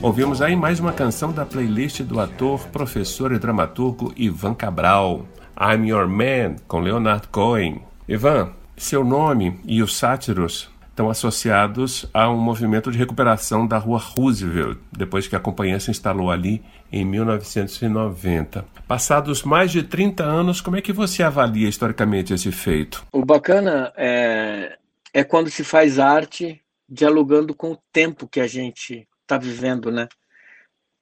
Ouvimos 0.00 0.40
aí 0.40 0.56
mais 0.56 0.80
uma 0.80 0.94
canção 0.94 1.30
da 1.30 1.44
playlist 1.44 2.00
do 2.04 2.18
ator, 2.20 2.66
professor 2.68 3.32
e 3.32 3.38
dramaturgo 3.38 4.14
Ivan 4.16 4.54
Cabral, 4.54 5.26
I'm 5.60 5.86
Your 5.86 6.08
Man, 6.08 6.56
com 6.66 6.80
Leonard 6.80 7.28
Cohen. 7.28 7.82
Ivan, 8.08 8.54
seu 8.80 9.04
nome 9.04 9.60
e 9.66 9.82
os 9.82 9.94
sátiros 9.94 10.70
estão 10.88 11.10
associados 11.10 12.06
a 12.14 12.30
um 12.30 12.38
movimento 12.38 12.90
de 12.90 12.96
recuperação 12.96 13.66
da 13.66 13.76
rua 13.76 13.98
Roosevelt, 13.98 14.78
depois 14.90 15.28
que 15.28 15.36
a 15.36 15.40
companhia 15.40 15.78
se 15.78 15.90
instalou 15.90 16.30
ali 16.30 16.64
em 16.90 17.04
1990. 17.04 18.64
Passados 18.88 19.42
mais 19.42 19.70
de 19.70 19.82
30 19.82 20.24
anos, 20.24 20.62
como 20.62 20.76
é 20.76 20.80
que 20.80 20.94
você 20.94 21.22
avalia 21.22 21.68
historicamente 21.68 22.32
esse 22.32 22.50
feito? 22.50 23.04
O 23.12 23.22
bacana 23.22 23.92
é, 23.96 24.78
é 25.12 25.22
quando 25.24 25.50
se 25.50 25.62
faz 25.62 25.98
arte 25.98 26.58
dialogando 26.88 27.54
com 27.54 27.72
o 27.72 27.78
tempo 27.92 28.26
que 28.26 28.40
a 28.40 28.46
gente 28.46 29.06
está 29.20 29.36
vivendo, 29.36 29.92
né? 29.92 30.08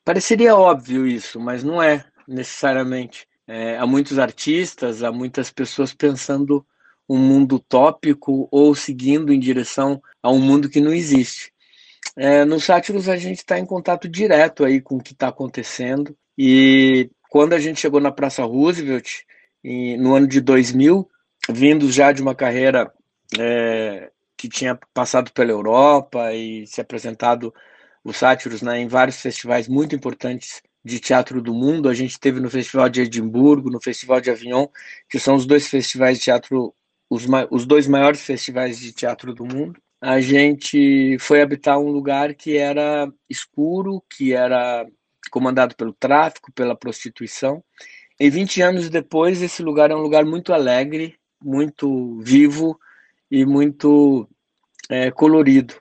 Pareceria 0.05 0.57
óbvio 0.57 1.07
isso, 1.07 1.39
mas 1.39 1.63
não 1.63 1.81
é 1.81 2.05
necessariamente. 2.27 3.25
É, 3.47 3.79
há 3.79 3.87
muitos 3.87 4.19
artistas, 4.19 5.05
há 5.05 5.13
muitas 5.13 5.51
pessoas 5.51 5.95
pensando 5.95 6.67
um 7.09 7.19
mundo 7.19 7.57
utópico 7.57 8.49
ou 8.51 8.75
seguindo 8.75 9.33
em 9.33 9.41
direção 9.41 10.03
a 10.23 10.31
um 10.31 10.39
mundo 10.39 10.69
que 10.69 10.81
não 10.81 10.93
existe. 10.93 11.53
É, 12.17 12.45
no 12.45 12.61
Sátiros 12.61 13.09
a 13.09 13.17
gente 13.17 13.39
está 13.39 13.59
em 13.59 13.67
contato 13.67 14.09
direto 14.09 14.65
aí 14.65 14.81
com 14.81 14.97
o 14.97 15.03
que 15.03 15.13
está 15.13 15.29
acontecendo 15.29 16.17
e 16.37 17.11
quando 17.29 17.53
a 17.53 17.59
gente 17.59 17.81
chegou 17.81 18.01
na 18.01 18.13
Praça 18.13 18.45
Roosevelt 18.45 19.23
no 19.99 20.15
ano 20.15 20.27
de 20.27 20.41
2000, 20.41 21.09
vindo 21.51 21.91
já 21.91 22.13
de 22.13 22.23
uma 22.23 22.35
carreira 22.35 22.93
é, 23.39 24.11
que 24.37 24.49
tinha 24.49 24.79
passado 24.95 25.33
pela 25.33 25.51
Europa 25.51 26.33
e 26.33 26.67
se 26.67 26.81
apresentado 26.81 27.53
os 28.05 28.17
sátiros 28.17 28.63
né, 28.63 28.81
em 28.81 28.89
vários 28.89 29.21
festivais 29.21 29.69
muito 29.69 29.95
importantes 29.95 30.63
de 30.85 31.01
teatro 31.01 31.43
do 31.43 31.53
mundo. 31.53 31.89
A 31.89 31.95
gente 31.95 32.19
teve 32.19 32.41
no 32.41 32.49
Festival 32.49 32.89
de 32.89 33.03
Edimburgo, 33.03 33.71
no 33.71 33.81
Festival 33.81 34.21
de 34.21 34.31
Avignon, 34.31 34.67
que 35.09 35.19
são 35.19 35.35
os 35.35 35.45
dois 35.45 35.69
festivais 35.69 36.19
de 36.19 36.25
teatro, 36.25 36.75
os, 37.09 37.27
os 37.51 37.67
dois 37.67 37.87
maiores 37.87 38.23
festivais 38.23 38.79
de 38.79 38.93
teatro 38.93 39.35
do 39.35 39.45
mundo. 39.45 39.81
A 40.01 40.21
gente 40.21 41.19
foi 41.19 41.43
habitar 41.43 41.79
um 41.79 41.91
lugar 41.91 42.35
que 42.35 42.57
era 42.57 43.11
escuro, 43.29 44.03
que 44.09 44.33
era 44.33 44.87
comandado 45.31 45.75
pelo 45.75 45.93
tráfico, 45.93 46.53
pela 46.53 46.77
prostituição. 46.77 47.63
E 48.21 48.31
20 48.31 48.63
anos 48.63 48.91
depois, 48.91 49.43
esse 49.43 49.63
lugar 49.63 49.91
é 49.91 49.95
um 49.95 50.01
lugar 50.01 50.25
muito 50.25 50.53
alegre, 50.53 51.19
muito 51.43 52.21
vivo 52.21 52.79
e 53.31 53.45
muito 53.45 54.29
é, 54.89 55.11
colorido. 55.11 55.75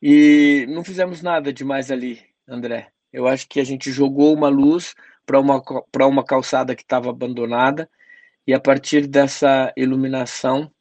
E 0.00 0.66
não 0.68 0.84
fizemos 0.84 1.22
nada 1.22 1.52
demais 1.52 1.90
ali, 1.90 2.22
André. 2.46 2.88
Eu 3.12 3.26
acho 3.26 3.48
que 3.48 3.60
a 3.60 3.64
gente 3.64 3.90
jogou 3.90 4.34
uma 4.34 4.48
luz 4.48 4.94
para 5.26 5.40
uma, 5.40 5.62
uma 6.06 6.24
calçada 6.24 6.74
que 6.74 6.82
estava 6.82 7.10
abandonada 7.10 7.88
e 8.48 8.54
a 8.54 8.58
partir 8.58 9.06
dessa 9.06 9.70
iluminação 9.76 10.72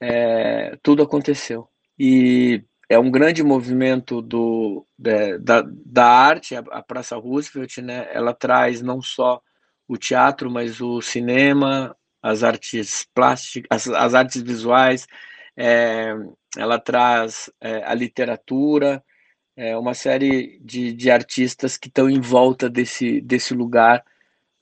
é, 0.00 0.78
tudo 0.80 1.02
aconteceu. 1.02 1.68
E 1.98 2.62
é 2.88 2.96
um 2.96 3.10
grande 3.10 3.42
movimento 3.42 4.22
do, 4.22 4.86
da, 4.96 5.64
da 5.66 6.06
arte, 6.06 6.54
a, 6.54 6.82
Praça 6.82 7.16
Roosevelt, 7.16 7.78
né? 7.78 8.08
ela 8.12 8.32
traz 8.32 8.80
não 8.80 9.02
só 9.02 9.42
o 9.88 9.96
teatro, 9.96 10.48
mas 10.48 10.80
o 10.80 11.00
cinema, 11.00 11.96
as 12.22 12.44
artes 12.44 13.04
plásticas, 13.12 13.66
as, 13.68 13.88
as 13.88 14.14
artes 14.14 14.40
visuais, 14.40 15.08
é, 15.56 16.14
ela 16.56 16.78
traz 16.78 17.50
é, 17.60 17.82
a 17.84 17.92
literatura, 17.92 19.02
é, 19.56 19.76
uma 19.76 19.94
série 19.94 20.60
de, 20.62 20.92
de 20.92 21.10
artistas 21.10 21.76
que 21.76 21.88
estão 21.88 22.08
em 22.08 22.20
volta 22.20 22.70
desse, 22.70 23.20
desse 23.20 23.52
lugar 23.52 24.04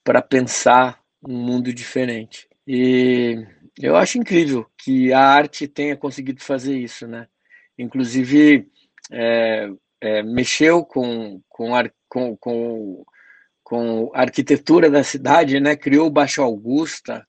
para 0.02 0.22
pensar 0.22 1.01
um 1.22 1.36
mundo 1.36 1.72
diferente. 1.72 2.48
E 2.66 3.46
eu 3.80 3.96
acho 3.96 4.18
incrível 4.18 4.66
que 4.76 5.12
a 5.12 5.20
arte 5.20 5.66
tenha 5.66 5.96
conseguido 5.96 6.42
fazer 6.42 6.76
isso, 6.78 7.06
né? 7.06 7.28
Inclusive, 7.78 8.68
é, 9.10 9.70
é, 10.00 10.22
mexeu 10.22 10.84
com, 10.84 11.40
com, 11.48 11.74
ar, 11.74 11.92
com, 12.08 12.36
com, 12.36 13.04
com 13.62 14.10
a 14.14 14.20
arquitetura 14.22 14.90
da 14.90 15.02
cidade, 15.02 15.60
né? 15.60 15.76
Criou 15.76 16.06
o 16.06 16.10
Baixo 16.10 16.42
Augusta, 16.42 17.26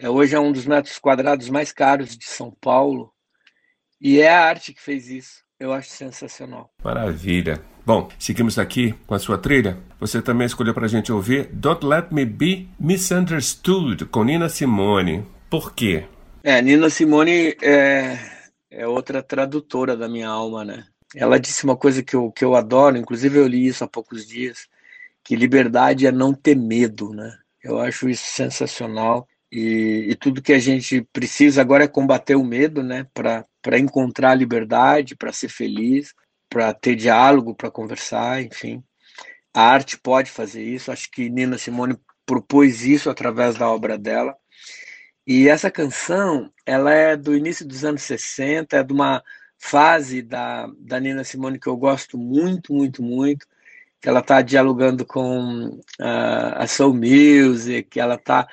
é, 0.00 0.08
hoje 0.08 0.34
é 0.34 0.40
um 0.40 0.52
dos 0.52 0.66
metros 0.66 0.98
quadrados 0.98 1.48
mais 1.48 1.72
caros 1.72 2.16
de 2.16 2.26
São 2.26 2.50
Paulo, 2.60 3.12
e 4.00 4.20
é 4.20 4.30
a 4.30 4.44
arte 4.44 4.72
que 4.72 4.80
fez 4.80 5.08
isso. 5.08 5.47
Eu 5.60 5.72
acho 5.72 5.90
sensacional. 5.90 6.70
Maravilha. 6.84 7.60
Bom, 7.84 8.08
seguimos 8.16 8.58
aqui 8.60 8.92
com 9.06 9.14
a 9.14 9.18
sua 9.18 9.36
trilha. 9.36 9.76
Você 9.98 10.22
também 10.22 10.46
escolheu 10.46 10.72
para 10.72 10.84
a 10.84 10.88
gente 10.88 11.10
ouvir 11.10 11.48
Don't 11.52 11.84
Let 11.84 12.12
Me 12.12 12.24
Be 12.24 12.68
Misunderstood, 12.78 14.04
com 14.06 14.22
Nina 14.22 14.48
Simone. 14.48 15.26
Por 15.50 15.74
quê? 15.74 16.04
É, 16.44 16.62
Nina 16.62 16.88
Simone 16.88 17.56
é, 17.60 18.18
é 18.70 18.86
outra 18.86 19.20
tradutora 19.20 19.96
da 19.96 20.08
minha 20.08 20.28
alma, 20.28 20.64
né? 20.64 20.84
Ela 21.16 21.40
disse 21.40 21.64
uma 21.64 21.76
coisa 21.76 22.04
que 22.04 22.14
eu, 22.14 22.30
que 22.30 22.44
eu 22.44 22.54
adoro, 22.54 22.96
inclusive 22.96 23.38
eu 23.38 23.46
li 23.48 23.66
isso 23.66 23.82
há 23.82 23.88
poucos 23.88 24.26
dias, 24.26 24.68
que 25.24 25.34
liberdade 25.34 26.06
é 26.06 26.12
não 26.12 26.32
ter 26.32 26.54
medo, 26.54 27.10
né? 27.12 27.36
Eu 27.64 27.80
acho 27.80 28.08
isso 28.08 28.26
sensacional. 28.26 29.26
E, 29.50 30.08
e 30.10 30.14
tudo 30.14 30.42
que 30.42 30.52
a 30.52 30.58
gente 30.58 31.02
precisa 31.12 31.60
agora 31.60 31.84
é 31.84 31.88
combater 31.88 32.36
o 32.36 32.44
medo, 32.44 32.82
né? 32.82 33.06
Para 33.14 33.78
encontrar 33.78 34.32
a 34.32 34.34
liberdade, 34.34 35.16
para 35.16 35.32
ser 35.32 35.48
feliz, 35.48 36.14
para 36.48 36.72
ter 36.74 36.94
diálogo, 36.94 37.54
para 37.54 37.70
conversar, 37.70 38.42
enfim. 38.42 38.82
A 39.54 39.62
arte 39.62 39.98
pode 39.98 40.30
fazer 40.30 40.62
isso. 40.62 40.92
Acho 40.92 41.10
que 41.10 41.30
Nina 41.30 41.58
Simone 41.58 41.98
propôs 42.26 42.84
isso 42.84 43.08
através 43.10 43.56
da 43.56 43.70
obra 43.70 43.96
dela. 43.96 44.36
E 45.26 45.48
essa 45.48 45.70
canção, 45.70 46.50
ela 46.64 46.92
é 46.92 47.16
do 47.16 47.34
início 47.36 47.66
dos 47.66 47.84
anos 47.84 48.02
60, 48.02 48.76
é 48.76 48.82
de 48.82 48.92
uma 48.92 49.22
fase 49.58 50.22
da, 50.22 50.66
da 50.78 51.00
Nina 51.00 51.24
Simone 51.24 51.58
que 51.58 51.66
eu 51.66 51.76
gosto 51.76 52.16
muito, 52.16 52.72
muito, 52.72 53.02
muito, 53.02 53.46
que 54.00 54.08
ela 54.08 54.20
está 54.20 54.40
dialogando 54.40 55.04
com 55.04 55.80
uh, 56.00 56.54
a 56.54 56.66
Soul 56.66 56.94
Music, 56.94 57.98
ela 57.98 58.14
está 58.14 58.46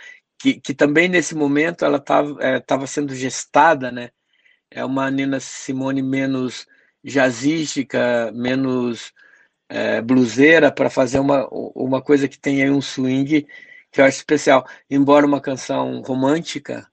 que, 0.45 0.59
que 0.61 0.73
também 0.75 1.09
nesse 1.09 1.33
momento 1.33 1.83
ela 1.83 1.97
estava 1.97 2.37
é, 2.39 2.87
sendo 2.87 3.15
gestada, 3.15 3.91
né? 3.91 4.11
É 4.69 4.85
uma 4.85 5.09
Nina 5.09 5.39
Simone 5.39 6.03
menos 6.03 6.67
jazzística, 7.03 8.31
menos 8.31 9.11
é, 9.67 10.01
bluseira, 10.01 10.71
para 10.71 10.89
fazer 10.89 11.17
uma, 11.17 11.47
uma 11.49 11.99
coisa 11.99 12.27
que 12.27 12.37
tem 12.37 12.61
aí 12.61 12.69
um 12.69 12.81
swing 12.81 13.47
que 13.91 14.01
eu 14.01 14.05
acho 14.05 14.17
especial. 14.17 14.67
Embora 14.87 15.25
uma 15.25 15.41
canção 15.41 16.01
romântica, 16.01 16.87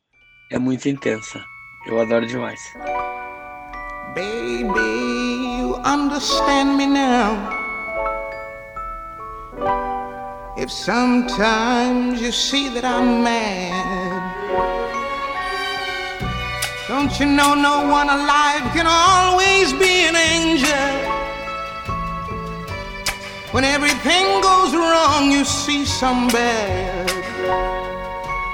é 0.51 0.59
muito 0.59 0.89
intensa. 0.89 1.45
Eu 1.87 2.01
adoro 2.01 2.27
demais. 2.27 2.61
Baby, 4.15 5.59
you 5.59 5.77
understand 5.85 6.77
me 6.77 6.87
now. 6.87 7.62
If 10.63 10.71
sometimes 10.71 12.23
you 12.23 12.31
see 12.31 12.69
that 12.69 12.85
I'm 12.85 13.25
mad, 13.25 14.23
don't 16.87 17.11
you 17.19 17.27
know 17.27 17.57
no 17.57 17.91
one 17.91 18.09
alive 18.09 18.63
can 18.73 18.87
always 18.87 19.73
be 19.73 20.07
an 20.07 20.15
angel? 20.15 20.87
When 23.51 23.65
everything 23.65 24.41
goes 24.41 24.73
wrong, 24.73 25.33
you 25.33 25.45
see 25.45 25.85
some 25.85 26.29
bad. 26.29 27.11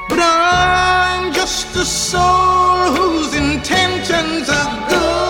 But 0.09 0.21
I'm 0.23 1.31
just 1.35 1.77
a 1.77 1.85
soul 1.85 2.97
whose 2.97 3.35
intentions 3.35 4.49
are 4.49 4.89
good. 4.89 5.28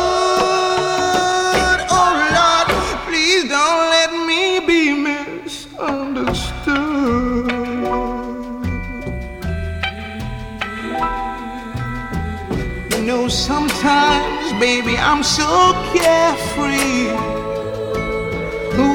Baby, 14.59 14.97
I'm 14.99 15.23
so 15.23 15.73
carefree 15.95 17.07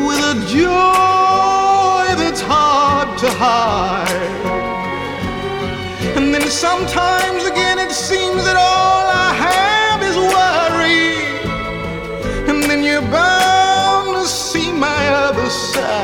with 0.05 0.19
a 0.19 0.35
joy 0.47 2.05
that's 2.21 2.41
hard 2.41 3.17
to 3.19 3.29
hide. 3.31 4.43
And 6.17 6.33
then 6.33 6.49
sometimes 6.49 7.45
again, 7.45 7.79
it 7.79 7.91
seems 7.91 8.43
that 8.43 8.57
all 8.57 9.05
I 9.25 9.31
have 9.47 10.01
is 10.03 10.17
worry. 10.35 11.15
And 12.49 12.63
then 12.69 12.83
you're 12.83 13.01
bound 13.01 14.15
to 14.17 14.27
see 14.27 14.71
my 14.71 15.07
other 15.07 15.49
side. 15.49 16.02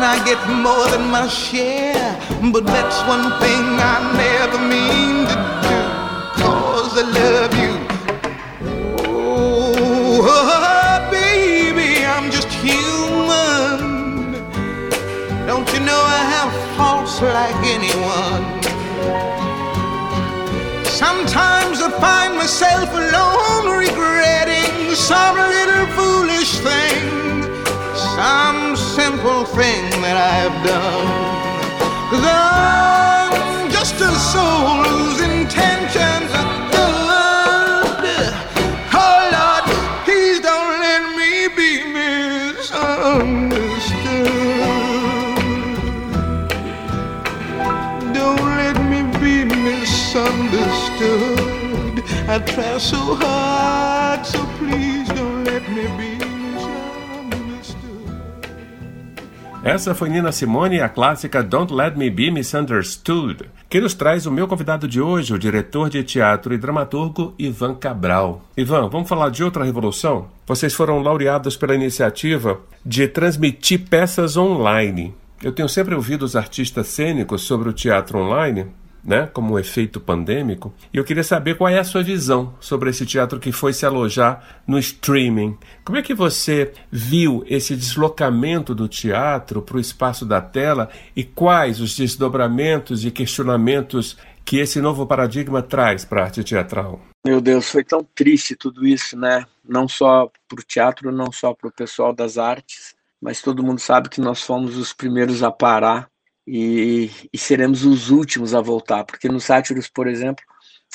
And 0.00 0.04
I 0.04 0.16
get 0.24 0.40
more 0.48 0.86
than 0.88 1.10
my 1.10 1.26
share. 1.28 2.18
But 2.52 2.64
that's 2.64 2.98
one 3.06 3.26
thing 3.42 3.64
I 3.92 3.96
never 4.24 4.58
mean 4.74 5.26
to 5.30 5.36
do, 5.66 5.78
cause 6.42 6.92
I 6.96 7.04
love 7.20 7.54
you. 7.62 7.74
Oh, 9.06 10.20
baby, 11.10 12.04
I'm 12.04 12.30
just 12.30 12.48
human. 12.64 13.78
Don't 15.46 15.68
you 15.74 15.80
know 15.80 16.00
I 16.18 16.22
have 16.34 16.52
faults 16.76 17.20
like 17.20 17.60
anyone? 17.76 18.59
Sometimes 21.00 21.80
I 21.80 21.90
find 21.98 22.34
myself 22.36 22.88
alone 22.92 23.78
regretting 23.78 24.94
some 24.94 25.36
little 25.36 25.86
foolish 25.96 26.58
thing 26.58 27.20
some 28.20 28.76
simple 28.76 29.44
thing 29.44 29.82
that 30.04 30.16
I've 30.16 30.58
done. 30.66 31.08
I'm 32.12 33.70
just 33.70 33.94
a 33.94 34.12
soul 34.32 34.84
whose 34.84 35.20
intentions 35.22 36.30
are 36.40 36.52
good. 36.74 38.34
Oh 38.92 39.20
Lord, 39.36 39.64
please 40.04 40.38
don't 40.40 40.80
let 40.84 41.02
me 41.16 41.32
be 41.60 41.70
misunderstood. 41.96 43.59
Essa 59.62 59.94
foi 59.94 60.08
Nina 60.08 60.32
Simone 60.32 60.76
e 60.76 60.80
a 60.80 60.88
clássica 60.88 61.42
Don't 61.42 61.72
Let 61.72 61.94
Me 61.94 62.08
Be 62.08 62.30
Misunderstood, 62.30 63.44
que 63.68 63.80
nos 63.80 63.92
traz 63.92 64.24
o 64.24 64.32
meu 64.32 64.48
convidado 64.48 64.88
de 64.88 65.02
hoje, 65.02 65.34
o 65.34 65.38
diretor 65.38 65.90
de 65.90 66.02
teatro 66.02 66.54
e 66.54 66.58
dramaturgo 66.58 67.34
Ivan 67.38 67.74
Cabral. 67.74 68.42
Ivan, 68.56 68.88
vamos 68.88 69.08
falar 69.08 69.30
de 69.30 69.44
outra 69.44 69.62
revolução? 69.62 70.28
Vocês 70.46 70.72
foram 70.72 71.02
laureados 71.02 71.58
pela 71.58 71.74
iniciativa 71.74 72.58
de 72.84 73.06
transmitir 73.06 73.86
peças 73.88 74.36
online. 74.36 75.14
Eu 75.42 75.52
tenho 75.52 75.68
sempre 75.68 75.94
ouvido 75.94 76.22
os 76.22 76.36
artistas 76.36 76.86
cênicos 76.86 77.42
sobre 77.42 77.68
o 77.68 77.72
teatro 77.72 78.18
online, 78.18 78.66
né, 79.02 79.28
como 79.32 79.54
um 79.54 79.58
efeito 79.58 80.00
pandêmico. 80.00 80.72
E 80.92 80.96
eu 80.96 81.04
queria 81.04 81.24
saber 81.24 81.56
qual 81.56 81.68
é 81.68 81.78
a 81.78 81.84
sua 81.84 82.02
visão 82.02 82.54
sobre 82.60 82.90
esse 82.90 83.06
teatro 83.06 83.40
que 83.40 83.52
foi 83.52 83.72
se 83.72 83.86
alojar 83.86 84.62
no 84.66 84.78
streaming. 84.78 85.56
Como 85.84 85.98
é 85.98 86.02
que 86.02 86.14
você 86.14 86.72
viu 86.90 87.44
esse 87.46 87.74
deslocamento 87.74 88.74
do 88.74 88.88
teatro 88.88 89.62
para 89.62 89.76
o 89.76 89.80
espaço 89.80 90.24
da 90.24 90.40
tela 90.40 90.90
e 91.16 91.24
quais 91.24 91.80
os 91.80 91.96
desdobramentos 91.96 93.04
e 93.04 93.10
questionamentos 93.10 94.16
que 94.44 94.58
esse 94.58 94.80
novo 94.80 95.06
paradigma 95.06 95.62
traz 95.62 96.04
para 96.04 96.22
a 96.22 96.24
arte 96.24 96.44
teatral? 96.44 97.00
Meu 97.24 97.40
Deus, 97.40 97.70
foi 97.70 97.84
tão 97.84 98.02
triste 98.14 98.56
tudo 98.56 98.86
isso, 98.86 99.16
né? 99.16 99.44
Não 99.62 99.86
só 99.86 100.30
para 100.48 100.60
o 100.60 100.64
teatro, 100.64 101.12
não 101.12 101.30
só 101.30 101.54
para 101.54 101.68
o 101.68 101.72
pessoal 101.72 102.14
das 102.14 102.38
artes, 102.38 102.94
mas 103.20 103.42
todo 103.42 103.62
mundo 103.62 103.78
sabe 103.78 104.08
que 104.08 104.20
nós 104.20 104.42
fomos 104.42 104.76
os 104.76 104.92
primeiros 104.92 105.42
a 105.42 105.50
parar 105.50 106.09
e, 106.46 107.10
e, 107.32 107.38
seremos 107.38 107.84
os 107.84 108.10
últimos 108.10 108.54
a 108.54 108.60
voltar, 108.60 109.04
porque 109.04 109.28
no 109.28 109.40
Sátiros, 109.40 109.88
por 109.88 110.06
exemplo, 110.06 110.44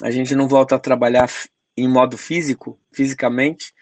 a 0.01 0.12
gente 0.12 0.36
não 0.36 0.47
volta 0.47 0.75
a 0.75 0.79
trabalhar 0.79 1.29
em 1.77 1.88
modo 1.88 2.17
físico, 2.17 2.79
fisicamente, 2.91 3.73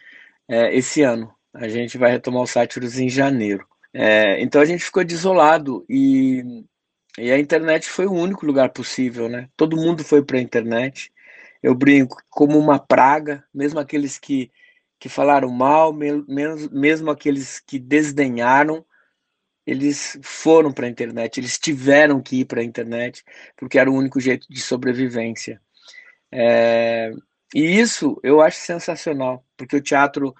é, 0.47 0.75
esse 0.75 1.01
ano. 1.01 1.33
A 1.53 1.67
gente 1.67 1.97
vai 1.97 2.11
retomar 2.11 2.41
o 2.41 2.47
Sátiros 2.47 2.97
em 2.97 3.09
janeiro. 3.09 3.65
É, 3.93 4.41
então 4.41 4.61
a 4.61 4.65
gente 4.65 4.83
ficou 4.83 5.03
desolado 5.03 5.85
e, 5.87 6.63
e 7.17 7.31
a 7.31 7.37
internet 7.37 7.87
foi 7.89 8.07
o 8.07 8.11
único 8.13 8.45
lugar 8.45 8.69
possível, 8.69 9.29
né? 9.29 9.49
Todo 9.55 9.77
mundo 9.77 10.03
foi 10.03 10.23
para 10.23 10.37
a 10.37 10.41
internet. 10.41 11.11
Eu 11.61 11.75
brinco 11.75 12.17
como 12.29 12.57
uma 12.57 12.79
praga, 12.79 13.43
mesmo 13.53 13.79
aqueles 13.79 14.17
que, 14.17 14.51
que 14.99 15.07
falaram 15.07 15.49
mal, 15.49 15.93
mesmo, 15.93 16.25
mesmo 16.71 17.11
aqueles 17.11 17.59
que 17.59 17.77
desdenharam, 17.77 18.83
eles 19.65 20.19
foram 20.21 20.71
para 20.71 20.85
a 20.87 20.89
internet, 20.89 21.39
eles 21.39 21.57
tiveram 21.57 22.21
que 22.21 22.41
ir 22.41 22.45
para 22.45 22.61
a 22.61 22.63
internet, 22.63 23.23
porque 23.55 23.79
era 23.79 23.89
o 23.89 23.95
único 23.95 24.19
jeito 24.19 24.45
de 24.49 24.61
sobrevivência. 24.61 25.61
É, 26.31 27.11
e 27.53 27.79
isso 27.79 28.19
eu 28.23 28.41
acho 28.41 28.57
sensacional, 28.57 29.45
porque 29.55 29.75
o 29.75 29.81
teatro 29.81 30.35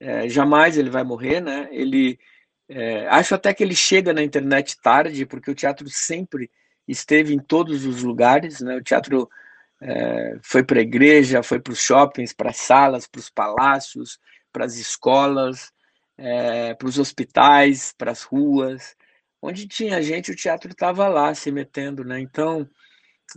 é, 0.00 0.28
jamais 0.28 0.78
ele 0.78 0.90
vai 0.90 1.02
morrer, 1.02 1.40
né? 1.40 1.68
Ele 1.72 2.18
é, 2.68 3.08
acho 3.08 3.34
até 3.34 3.52
que 3.54 3.62
ele 3.62 3.74
chega 3.74 4.12
na 4.12 4.22
internet 4.22 4.76
tarde, 4.80 5.26
porque 5.26 5.50
o 5.50 5.54
teatro 5.54 5.88
sempre 5.88 6.50
esteve 6.86 7.34
em 7.34 7.38
todos 7.38 7.84
os 7.84 8.02
lugares, 8.02 8.60
né? 8.60 8.76
O 8.76 8.82
teatro 8.82 9.28
é, 9.80 10.38
foi 10.42 10.62
para 10.62 10.78
a 10.78 10.82
igreja, 10.82 11.42
foi 11.42 11.60
para 11.60 11.72
os 11.72 11.80
shoppings, 11.80 12.32
para 12.32 12.50
as 12.50 12.58
salas, 12.58 13.06
para 13.06 13.18
os 13.20 13.30
palácios, 13.30 14.18
para 14.52 14.64
as 14.64 14.76
escolas, 14.76 15.72
é, 16.18 16.74
para 16.74 16.88
os 16.88 16.98
hospitais, 16.98 17.94
para 17.96 18.10
as 18.10 18.22
ruas, 18.22 18.96
onde 19.40 19.68
tinha 19.68 20.02
gente, 20.02 20.32
o 20.32 20.36
teatro 20.36 20.72
estava 20.72 21.08
lá 21.08 21.32
se 21.34 21.50
metendo, 21.52 22.04
né? 22.04 22.20
Então, 22.20 22.68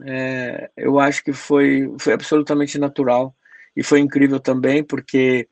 é, 0.06 0.70
eu 0.76 1.00
acho 1.00 1.24
que 1.24 1.34
foi, 1.34 1.94
foi 2.00 2.13
absolutamente 2.13 2.80
natural 2.80 3.36
e 3.76 3.84
foi 3.84 4.00
incrível 4.00 4.39
também 4.39 4.84
porque 4.84 5.48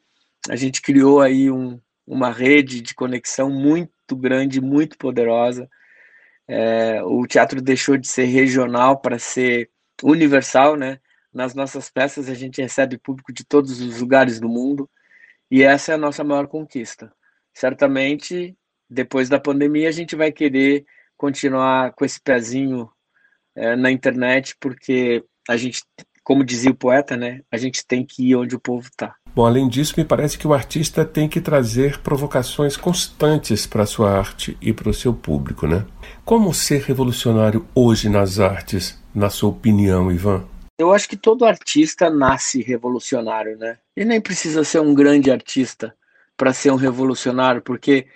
a 0.50 0.56
gente 0.56 0.82
criou 0.82 1.22
aí 1.22 1.52
um, 1.52 1.80
uma 2.08 2.32
rede 2.32 2.82
de 2.82 2.96
conexão 2.96 3.50
muito 3.50 4.16
grande, 4.16 4.62
muito 4.62 4.98
poderosa. 4.98 5.70
É, 6.48 7.04
o 7.04 7.28
teatro 7.28 7.62
deixou 7.62 7.98
de 7.98 8.08
ser 8.08 8.26
regional 8.26 9.00
para 9.00 9.20
ser 9.20 9.70
universal, 10.04 10.76
né? 10.76 11.00
Nas 11.34 11.54
nossas 11.54 11.90
peças 11.92 12.30
a 12.30 12.34
gente 12.34 12.62
recebe 12.62 12.98
público 12.98 13.32
de 13.32 13.46
todos 13.46 13.80
os 13.82 14.02
lugares 14.02 14.40
do 14.40 14.50
mundo 14.50 14.90
e 15.52 15.64
essa 15.64 15.92
é 15.92 15.96
a 15.96 15.98
nossa 15.98 16.24
maior 16.24 16.48
conquista 16.48 17.14
certamente 17.60 18.56
depois 18.90 19.28
da 19.28 19.40
pandemia 19.40 19.90
a 19.90 19.92
gente 19.92 20.16
vai 20.16 20.32
querer 20.32 20.86
continuar 21.18 21.92
com 21.94 22.06
esse 22.06 22.20
pezinho 22.20 22.90
é, 23.56 23.76
na 23.76 23.92
internet, 23.92 24.56
porque 24.60 25.24
a 25.48 25.58
gente, 25.58 25.84
como 26.24 26.46
dizia 26.46 26.72
o 26.72 26.76
poeta, 26.76 27.18
né, 27.18 27.42
a 27.52 27.58
gente 27.58 27.86
tem 27.86 28.06
que 28.06 28.30
ir 28.30 28.36
onde 28.36 28.56
o 28.56 28.60
povo 28.60 28.88
está. 28.88 29.14
Bom, 29.36 29.46
além 29.46 29.68
disso, 29.68 29.94
me 29.98 30.06
parece 30.06 30.38
que 30.38 30.48
o 30.48 30.54
artista 30.54 31.06
tem 31.06 31.28
que 31.28 31.42
trazer 31.42 32.00
provocações 32.00 32.78
constantes 32.78 33.68
para 33.68 33.84
a 33.84 33.88
sua 33.88 34.18
arte 34.18 34.58
e 34.62 34.74
para 34.74 34.90
o 34.90 34.94
seu 34.94 35.14
público, 35.14 35.68
né? 35.68 35.86
Como 36.26 36.54
ser 36.54 36.82
revolucionário 36.82 37.68
hoje 37.76 38.10
nas 38.10 38.40
artes, 38.40 39.00
na 39.14 39.30
sua 39.30 39.50
opinião, 39.50 40.12
Ivan? 40.12 40.48
Eu 40.80 40.92
acho 40.94 41.10
que 41.10 41.18
todo 41.18 41.46
artista 41.46 42.10
nasce 42.10 42.62
revolucionário, 42.62 43.58
né? 43.58 43.78
E 43.96 44.04
nem 44.04 44.20
precisa 44.20 44.64
ser 44.64 44.80
um 44.80 44.96
grande 44.96 45.30
artista 45.30 45.94
para 46.40 46.54
ser 46.54 46.72
um 46.72 46.78
revolucionário, 46.78 47.62
porque 47.62 48.08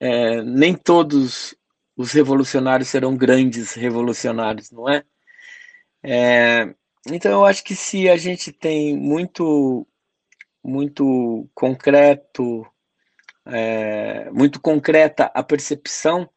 é, 0.00 0.42
nem 0.42 0.74
todos 0.74 1.54
os 1.96 2.10
revolucionários 2.10 2.88
serão 2.88 3.16
grandes 3.16 3.72
revolucionários, 3.74 4.72
não 4.72 4.88
é? 4.88 5.04
é? 6.02 6.74
Então 7.08 7.30
eu 7.30 7.46
acho 7.46 7.62
que 7.62 7.76
se 7.76 8.10
a 8.10 8.16
gente 8.16 8.50
tem 8.50 8.96
muito, 8.96 9.86
muito 10.62 11.48
concreto, 11.54 12.66
é, 13.46 14.28
muito 14.32 14.60
concreta 14.60 15.30
a 15.32 15.40
percepção 15.40 16.28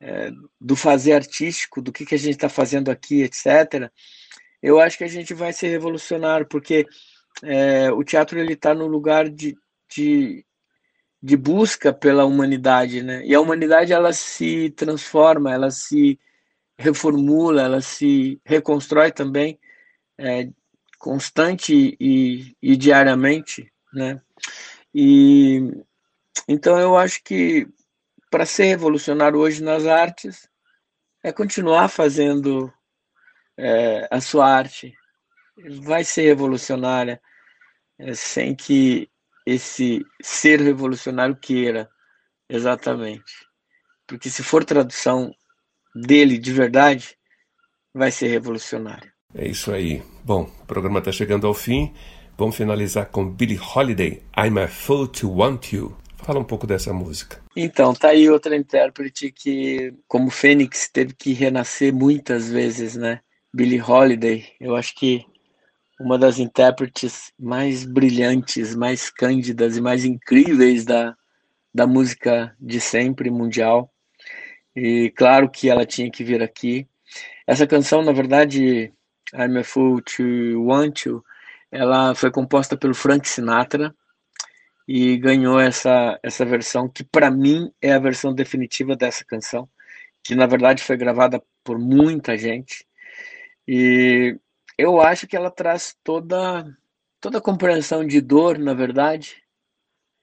é, 0.00 0.30
do 0.60 0.76
fazer 0.76 1.14
artístico, 1.14 1.82
do 1.82 1.90
que, 1.90 2.06
que 2.06 2.14
a 2.14 2.18
gente 2.18 2.34
está 2.36 2.48
fazendo 2.48 2.92
aqui, 2.92 3.22
etc., 3.22 3.90
eu 4.62 4.78
acho 4.78 4.96
que 4.96 5.04
a 5.04 5.08
gente 5.08 5.34
vai 5.34 5.52
ser 5.52 5.66
revolucionário, 5.68 6.46
porque 6.46 6.86
é, 7.42 7.90
o 7.90 8.04
teatro 8.04 8.38
ele 8.38 8.52
está 8.52 8.72
no 8.72 8.86
lugar 8.86 9.28
de, 9.28 9.56
de, 9.88 10.44
de 11.22 11.36
busca 11.36 11.92
pela 11.92 12.24
humanidade, 12.24 13.02
né? 13.02 13.24
E 13.24 13.34
a 13.34 13.40
humanidade 13.40 13.92
ela 13.92 14.12
se 14.12 14.70
transforma, 14.70 15.52
ela 15.52 15.70
se 15.70 16.18
reformula, 16.76 17.62
ela 17.62 17.80
se 17.80 18.40
reconstrói 18.44 19.12
também, 19.12 19.58
é, 20.18 20.48
constante 20.98 21.96
e, 22.00 22.56
e 22.62 22.76
diariamente, 22.76 23.72
né? 23.92 24.20
E 24.94 25.60
então 26.48 26.78
eu 26.78 26.96
acho 26.96 27.22
que 27.22 27.66
para 28.30 28.44
ser 28.46 28.64
revolucionário 28.64 29.38
hoje 29.38 29.62
nas 29.62 29.86
artes 29.86 30.48
é 31.22 31.32
continuar 31.32 31.88
fazendo 31.88 32.72
é, 33.56 34.08
a 34.10 34.20
sua 34.20 34.46
arte, 34.46 34.92
vai 35.82 36.04
ser 36.04 36.22
revolucionária 36.22 37.20
é, 37.98 38.14
sem 38.14 38.54
que 38.54 39.08
esse 39.46 40.04
ser 40.22 40.60
revolucionário 40.60 41.36
queira, 41.36 41.88
exatamente. 42.48 43.32
Porque 44.06 44.30
se 44.30 44.42
for 44.42 44.64
tradução 44.64 45.34
dele 45.94 46.38
de 46.38 46.52
verdade, 46.52 47.16
vai 47.92 48.10
ser 48.10 48.28
revolucionário. 48.28 49.12
É 49.34 49.46
isso 49.48 49.72
aí. 49.72 50.02
Bom, 50.24 50.50
o 50.62 50.66
programa 50.66 50.98
está 50.98 51.12
chegando 51.12 51.46
ao 51.46 51.54
fim. 51.54 51.92
Vamos 52.36 52.56
finalizar 52.56 53.06
com 53.06 53.30
Billie 53.30 53.58
Holiday, 53.58 54.22
I'm 54.36 54.58
a 54.58 54.66
Fool 54.66 55.06
to 55.08 55.30
Want 55.30 55.72
You. 55.72 55.96
Fala 56.16 56.40
um 56.40 56.44
pouco 56.44 56.66
dessa 56.66 56.92
música. 56.92 57.40
Então, 57.54 57.94
tá 57.94 58.08
aí 58.08 58.28
outra 58.28 58.56
intérprete 58.56 59.30
que, 59.30 59.94
como 60.08 60.30
Fênix, 60.30 60.88
teve 60.88 61.14
que 61.14 61.32
renascer 61.32 61.94
muitas 61.94 62.50
vezes, 62.50 62.96
né? 62.96 63.20
Billie 63.54 63.80
Holiday, 63.80 64.44
eu 64.58 64.74
acho 64.74 64.94
que 64.96 65.24
uma 66.00 66.18
das 66.18 66.38
intérpretes 66.38 67.32
mais 67.38 67.84
brilhantes, 67.84 68.74
mais 68.74 69.10
cândidas 69.10 69.76
e 69.76 69.80
mais 69.80 70.04
incríveis 70.04 70.84
da, 70.84 71.16
da 71.72 71.86
música 71.86 72.54
de 72.60 72.80
sempre 72.80 73.30
mundial. 73.30 73.92
E 74.74 75.10
claro 75.16 75.48
que 75.48 75.70
ela 75.70 75.86
tinha 75.86 76.10
que 76.10 76.24
vir 76.24 76.42
aqui. 76.42 76.86
Essa 77.46 77.66
canção, 77.66 78.02
na 78.02 78.12
verdade, 78.12 78.92
I'm 79.32 79.58
a 79.58 79.64
Fool 79.64 80.00
to 80.02 80.62
Want 80.64 81.06
You, 81.06 81.24
ela 81.70 82.14
foi 82.14 82.30
composta 82.30 82.76
pelo 82.76 82.94
Frank 82.94 83.28
Sinatra 83.28 83.94
e 84.86 85.16
ganhou 85.16 85.58
essa, 85.58 86.18
essa 86.22 86.44
versão 86.44 86.88
que 86.88 87.02
para 87.02 87.30
mim 87.30 87.72
é 87.80 87.92
a 87.92 87.98
versão 87.98 88.34
definitiva 88.34 88.94
dessa 88.94 89.24
canção, 89.24 89.68
que 90.22 90.34
na 90.34 90.46
verdade 90.46 90.82
foi 90.82 90.96
gravada 90.96 91.42
por 91.62 91.78
muita 91.78 92.36
gente. 92.36 92.86
E 93.66 94.38
eu 94.76 95.00
acho 95.00 95.26
que 95.26 95.36
ela 95.36 95.50
traz 95.50 95.96
toda 96.02 96.76
toda 97.20 97.38
a 97.38 97.40
compreensão 97.40 98.06
de 98.06 98.20
dor, 98.20 98.58
na 98.58 98.74
verdade. 98.74 99.42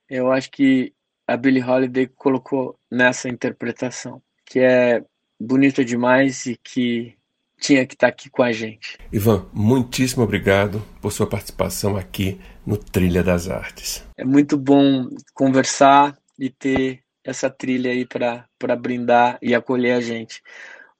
Eu 0.07 0.31
acho 0.31 0.51
que 0.51 0.93
a 1.27 1.35
Billie 1.35 1.63
Holiday 1.63 2.07
colocou 2.07 2.77
nessa 2.91 3.27
interpretação, 3.27 4.21
que 4.45 4.59
é 4.59 5.03
bonita 5.39 5.83
demais 5.83 6.45
e 6.45 6.59
que 6.63 7.15
tinha 7.59 7.85
que 7.85 7.93
estar 7.93 8.07
aqui 8.07 8.29
com 8.29 8.43
a 8.43 8.51
gente. 8.51 8.97
Ivan, 9.11 9.47
muitíssimo 9.53 10.23
obrigado 10.23 10.83
por 11.01 11.11
sua 11.11 11.27
participação 11.27 11.95
aqui 11.95 12.39
no 12.65 12.77
Trilha 12.77 13.23
das 13.23 13.47
Artes. 13.47 14.03
É 14.17 14.25
muito 14.25 14.57
bom 14.57 15.07
conversar 15.33 16.15
e 16.37 16.49
ter 16.49 17.01
essa 17.23 17.49
trilha 17.49 17.91
aí 17.91 18.05
para 18.05 18.75
brindar 18.75 19.37
e 19.41 19.53
acolher 19.53 19.93
a 19.93 20.01
gente. 20.01 20.41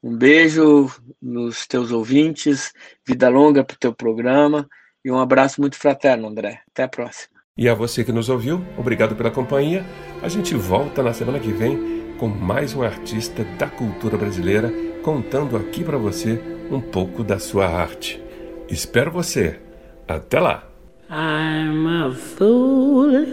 Um 0.04 0.16
beijo 0.16 0.90
nos 1.22 1.68
teus 1.68 1.92
ouvintes, 1.92 2.74
vida 3.08 3.30
longa 3.30 3.64
para 3.64 3.76
o 3.76 3.80
teu 3.80 3.94
programa 3.94 4.68
e 5.06 5.12
um 5.12 5.20
abraço 5.20 5.62
muito 5.62 5.78
fraterno, 5.78 6.28
André. 6.28 6.62
Até 6.72 6.84
a 6.84 6.88
próxima. 6.88 7.40
E 7.58 7.70
a 7.70 7.74
você 7.74 8.04
que 8.04 8.12
nos 8.12 8.30
ouviu, 8.30 8.64
obrigado 8.78 9.16
pela 9.16 9.30
companhia. 9.30 9.86
A 10.22 10.30
gente 10.30 10.56
volta 10.56 11.04
na 11.04 11.14
semana 11.14 11.40
que 11.40 11.52
vem 11.52 12.16
com 12.18 12.28
mais 12.28 12.74
um 12.74 12.82
artista 12.82 13.44
da 13.58 13.68
cultura 13.68 14.18
brasileira 14.18 14.72
contando 15.04 15.58
aqui 15.58 15.84
para 15.84 15.98
você 15.98 16.42
um 16.72 16.80
pouco 16.80 17.24
da 17.24 17.40
sua 17.40 17.68
arte. 17.68 18.22
Espero 18.70 19.12
você. 19.12 19.60
Até 20.08 20.40
lá. 20.40 20.68
I'm 21.10 21.88
a 21.88 22.12
fool 22.14 23.26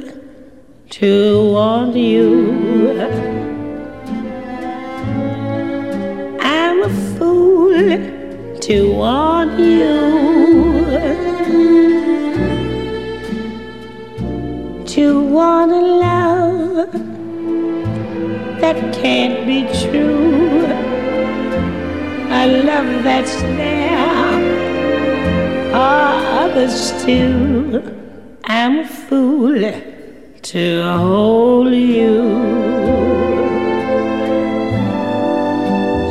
to 0.90 1.52
want 1.52 1.94
you. 1.94 3.37
To 7.78 8.92
want 8.92 9.58
you. 9.58 9.98
To 14.86 15.22
want 15.22 15.70
a 15.70 15.80
love 15.80 16.92
that 18.60 18.94
can't 18.94 19.46
be 19.46 19.60
true. 19.82 20.66
A 22.30 22.46
love 22.64 23.04
that's 23.04 23.40
there 23.42 23.98
for 25.70 26.18
others 26.44 26.92
too. 27.04 27.82
I'm 28.44 28.80
a 28.80 28.86
fool 28.86 29.62
to 30.42 30.82
hold 30.82 31.72
you. 31.72 32.16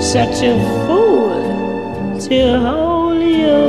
Such 0.01 0.43
a 0.43 0.86
to 2.27 2.59
hold 2.59 3.23
you. 3.23 3.59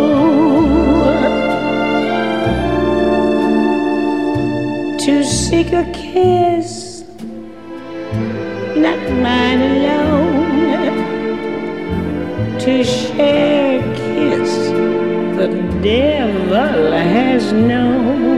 To 4.98 5.24
seek 5.24 5.72
a 5.72 5.84
kiss, 5.92 7.04
not 8.74 9.00
mine 9.24 9.62
alone. 9.70 10.98
To 12.58 12.82
share 12.82 13.78
a 13.78 13.94
kiss 13.94 14.52
the 15.38 15.48
devil 15.80 16.92
has 16.92 17.52
known. 17.52 18.37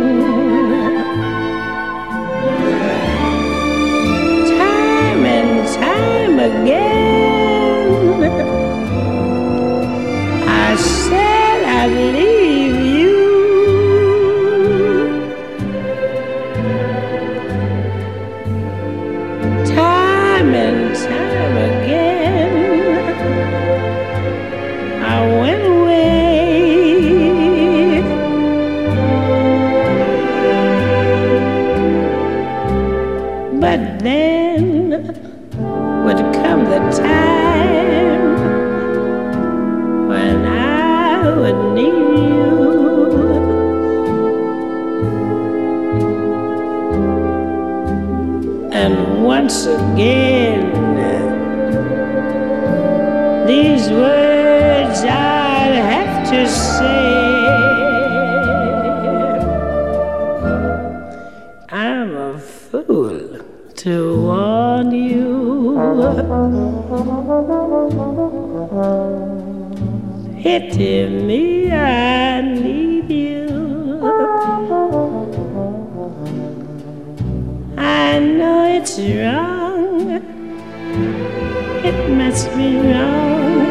Must 82.31 82.49
be 82.57 82.77
wrong, 82.77 83.65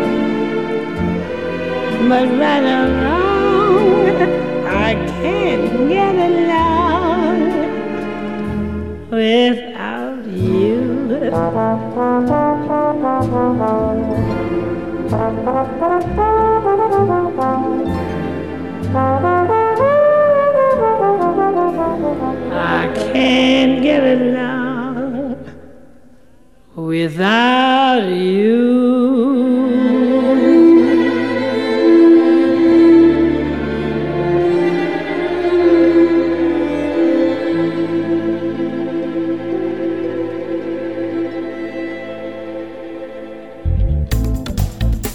but 2.10 2.28
right 2.42 2.64
wrong, 3.00 4.04
I 4.68 4.96
can't 5.22 5.88
get 5.88 6.16
along 6.30 7.40
without 9.10 10.26
you. 10.28 10.80
I 22.52 22.92
can't 23.14 23.82
get 23.82 24.04
along 24.04 24.39
without 27.08 28.04
you. 28.10 28.60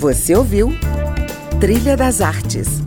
Você 0.01 0.35
ouviu 0.37 0.69
Trilha 1.61 1.97
das 1.97 2.21
Artes 2.21 2.83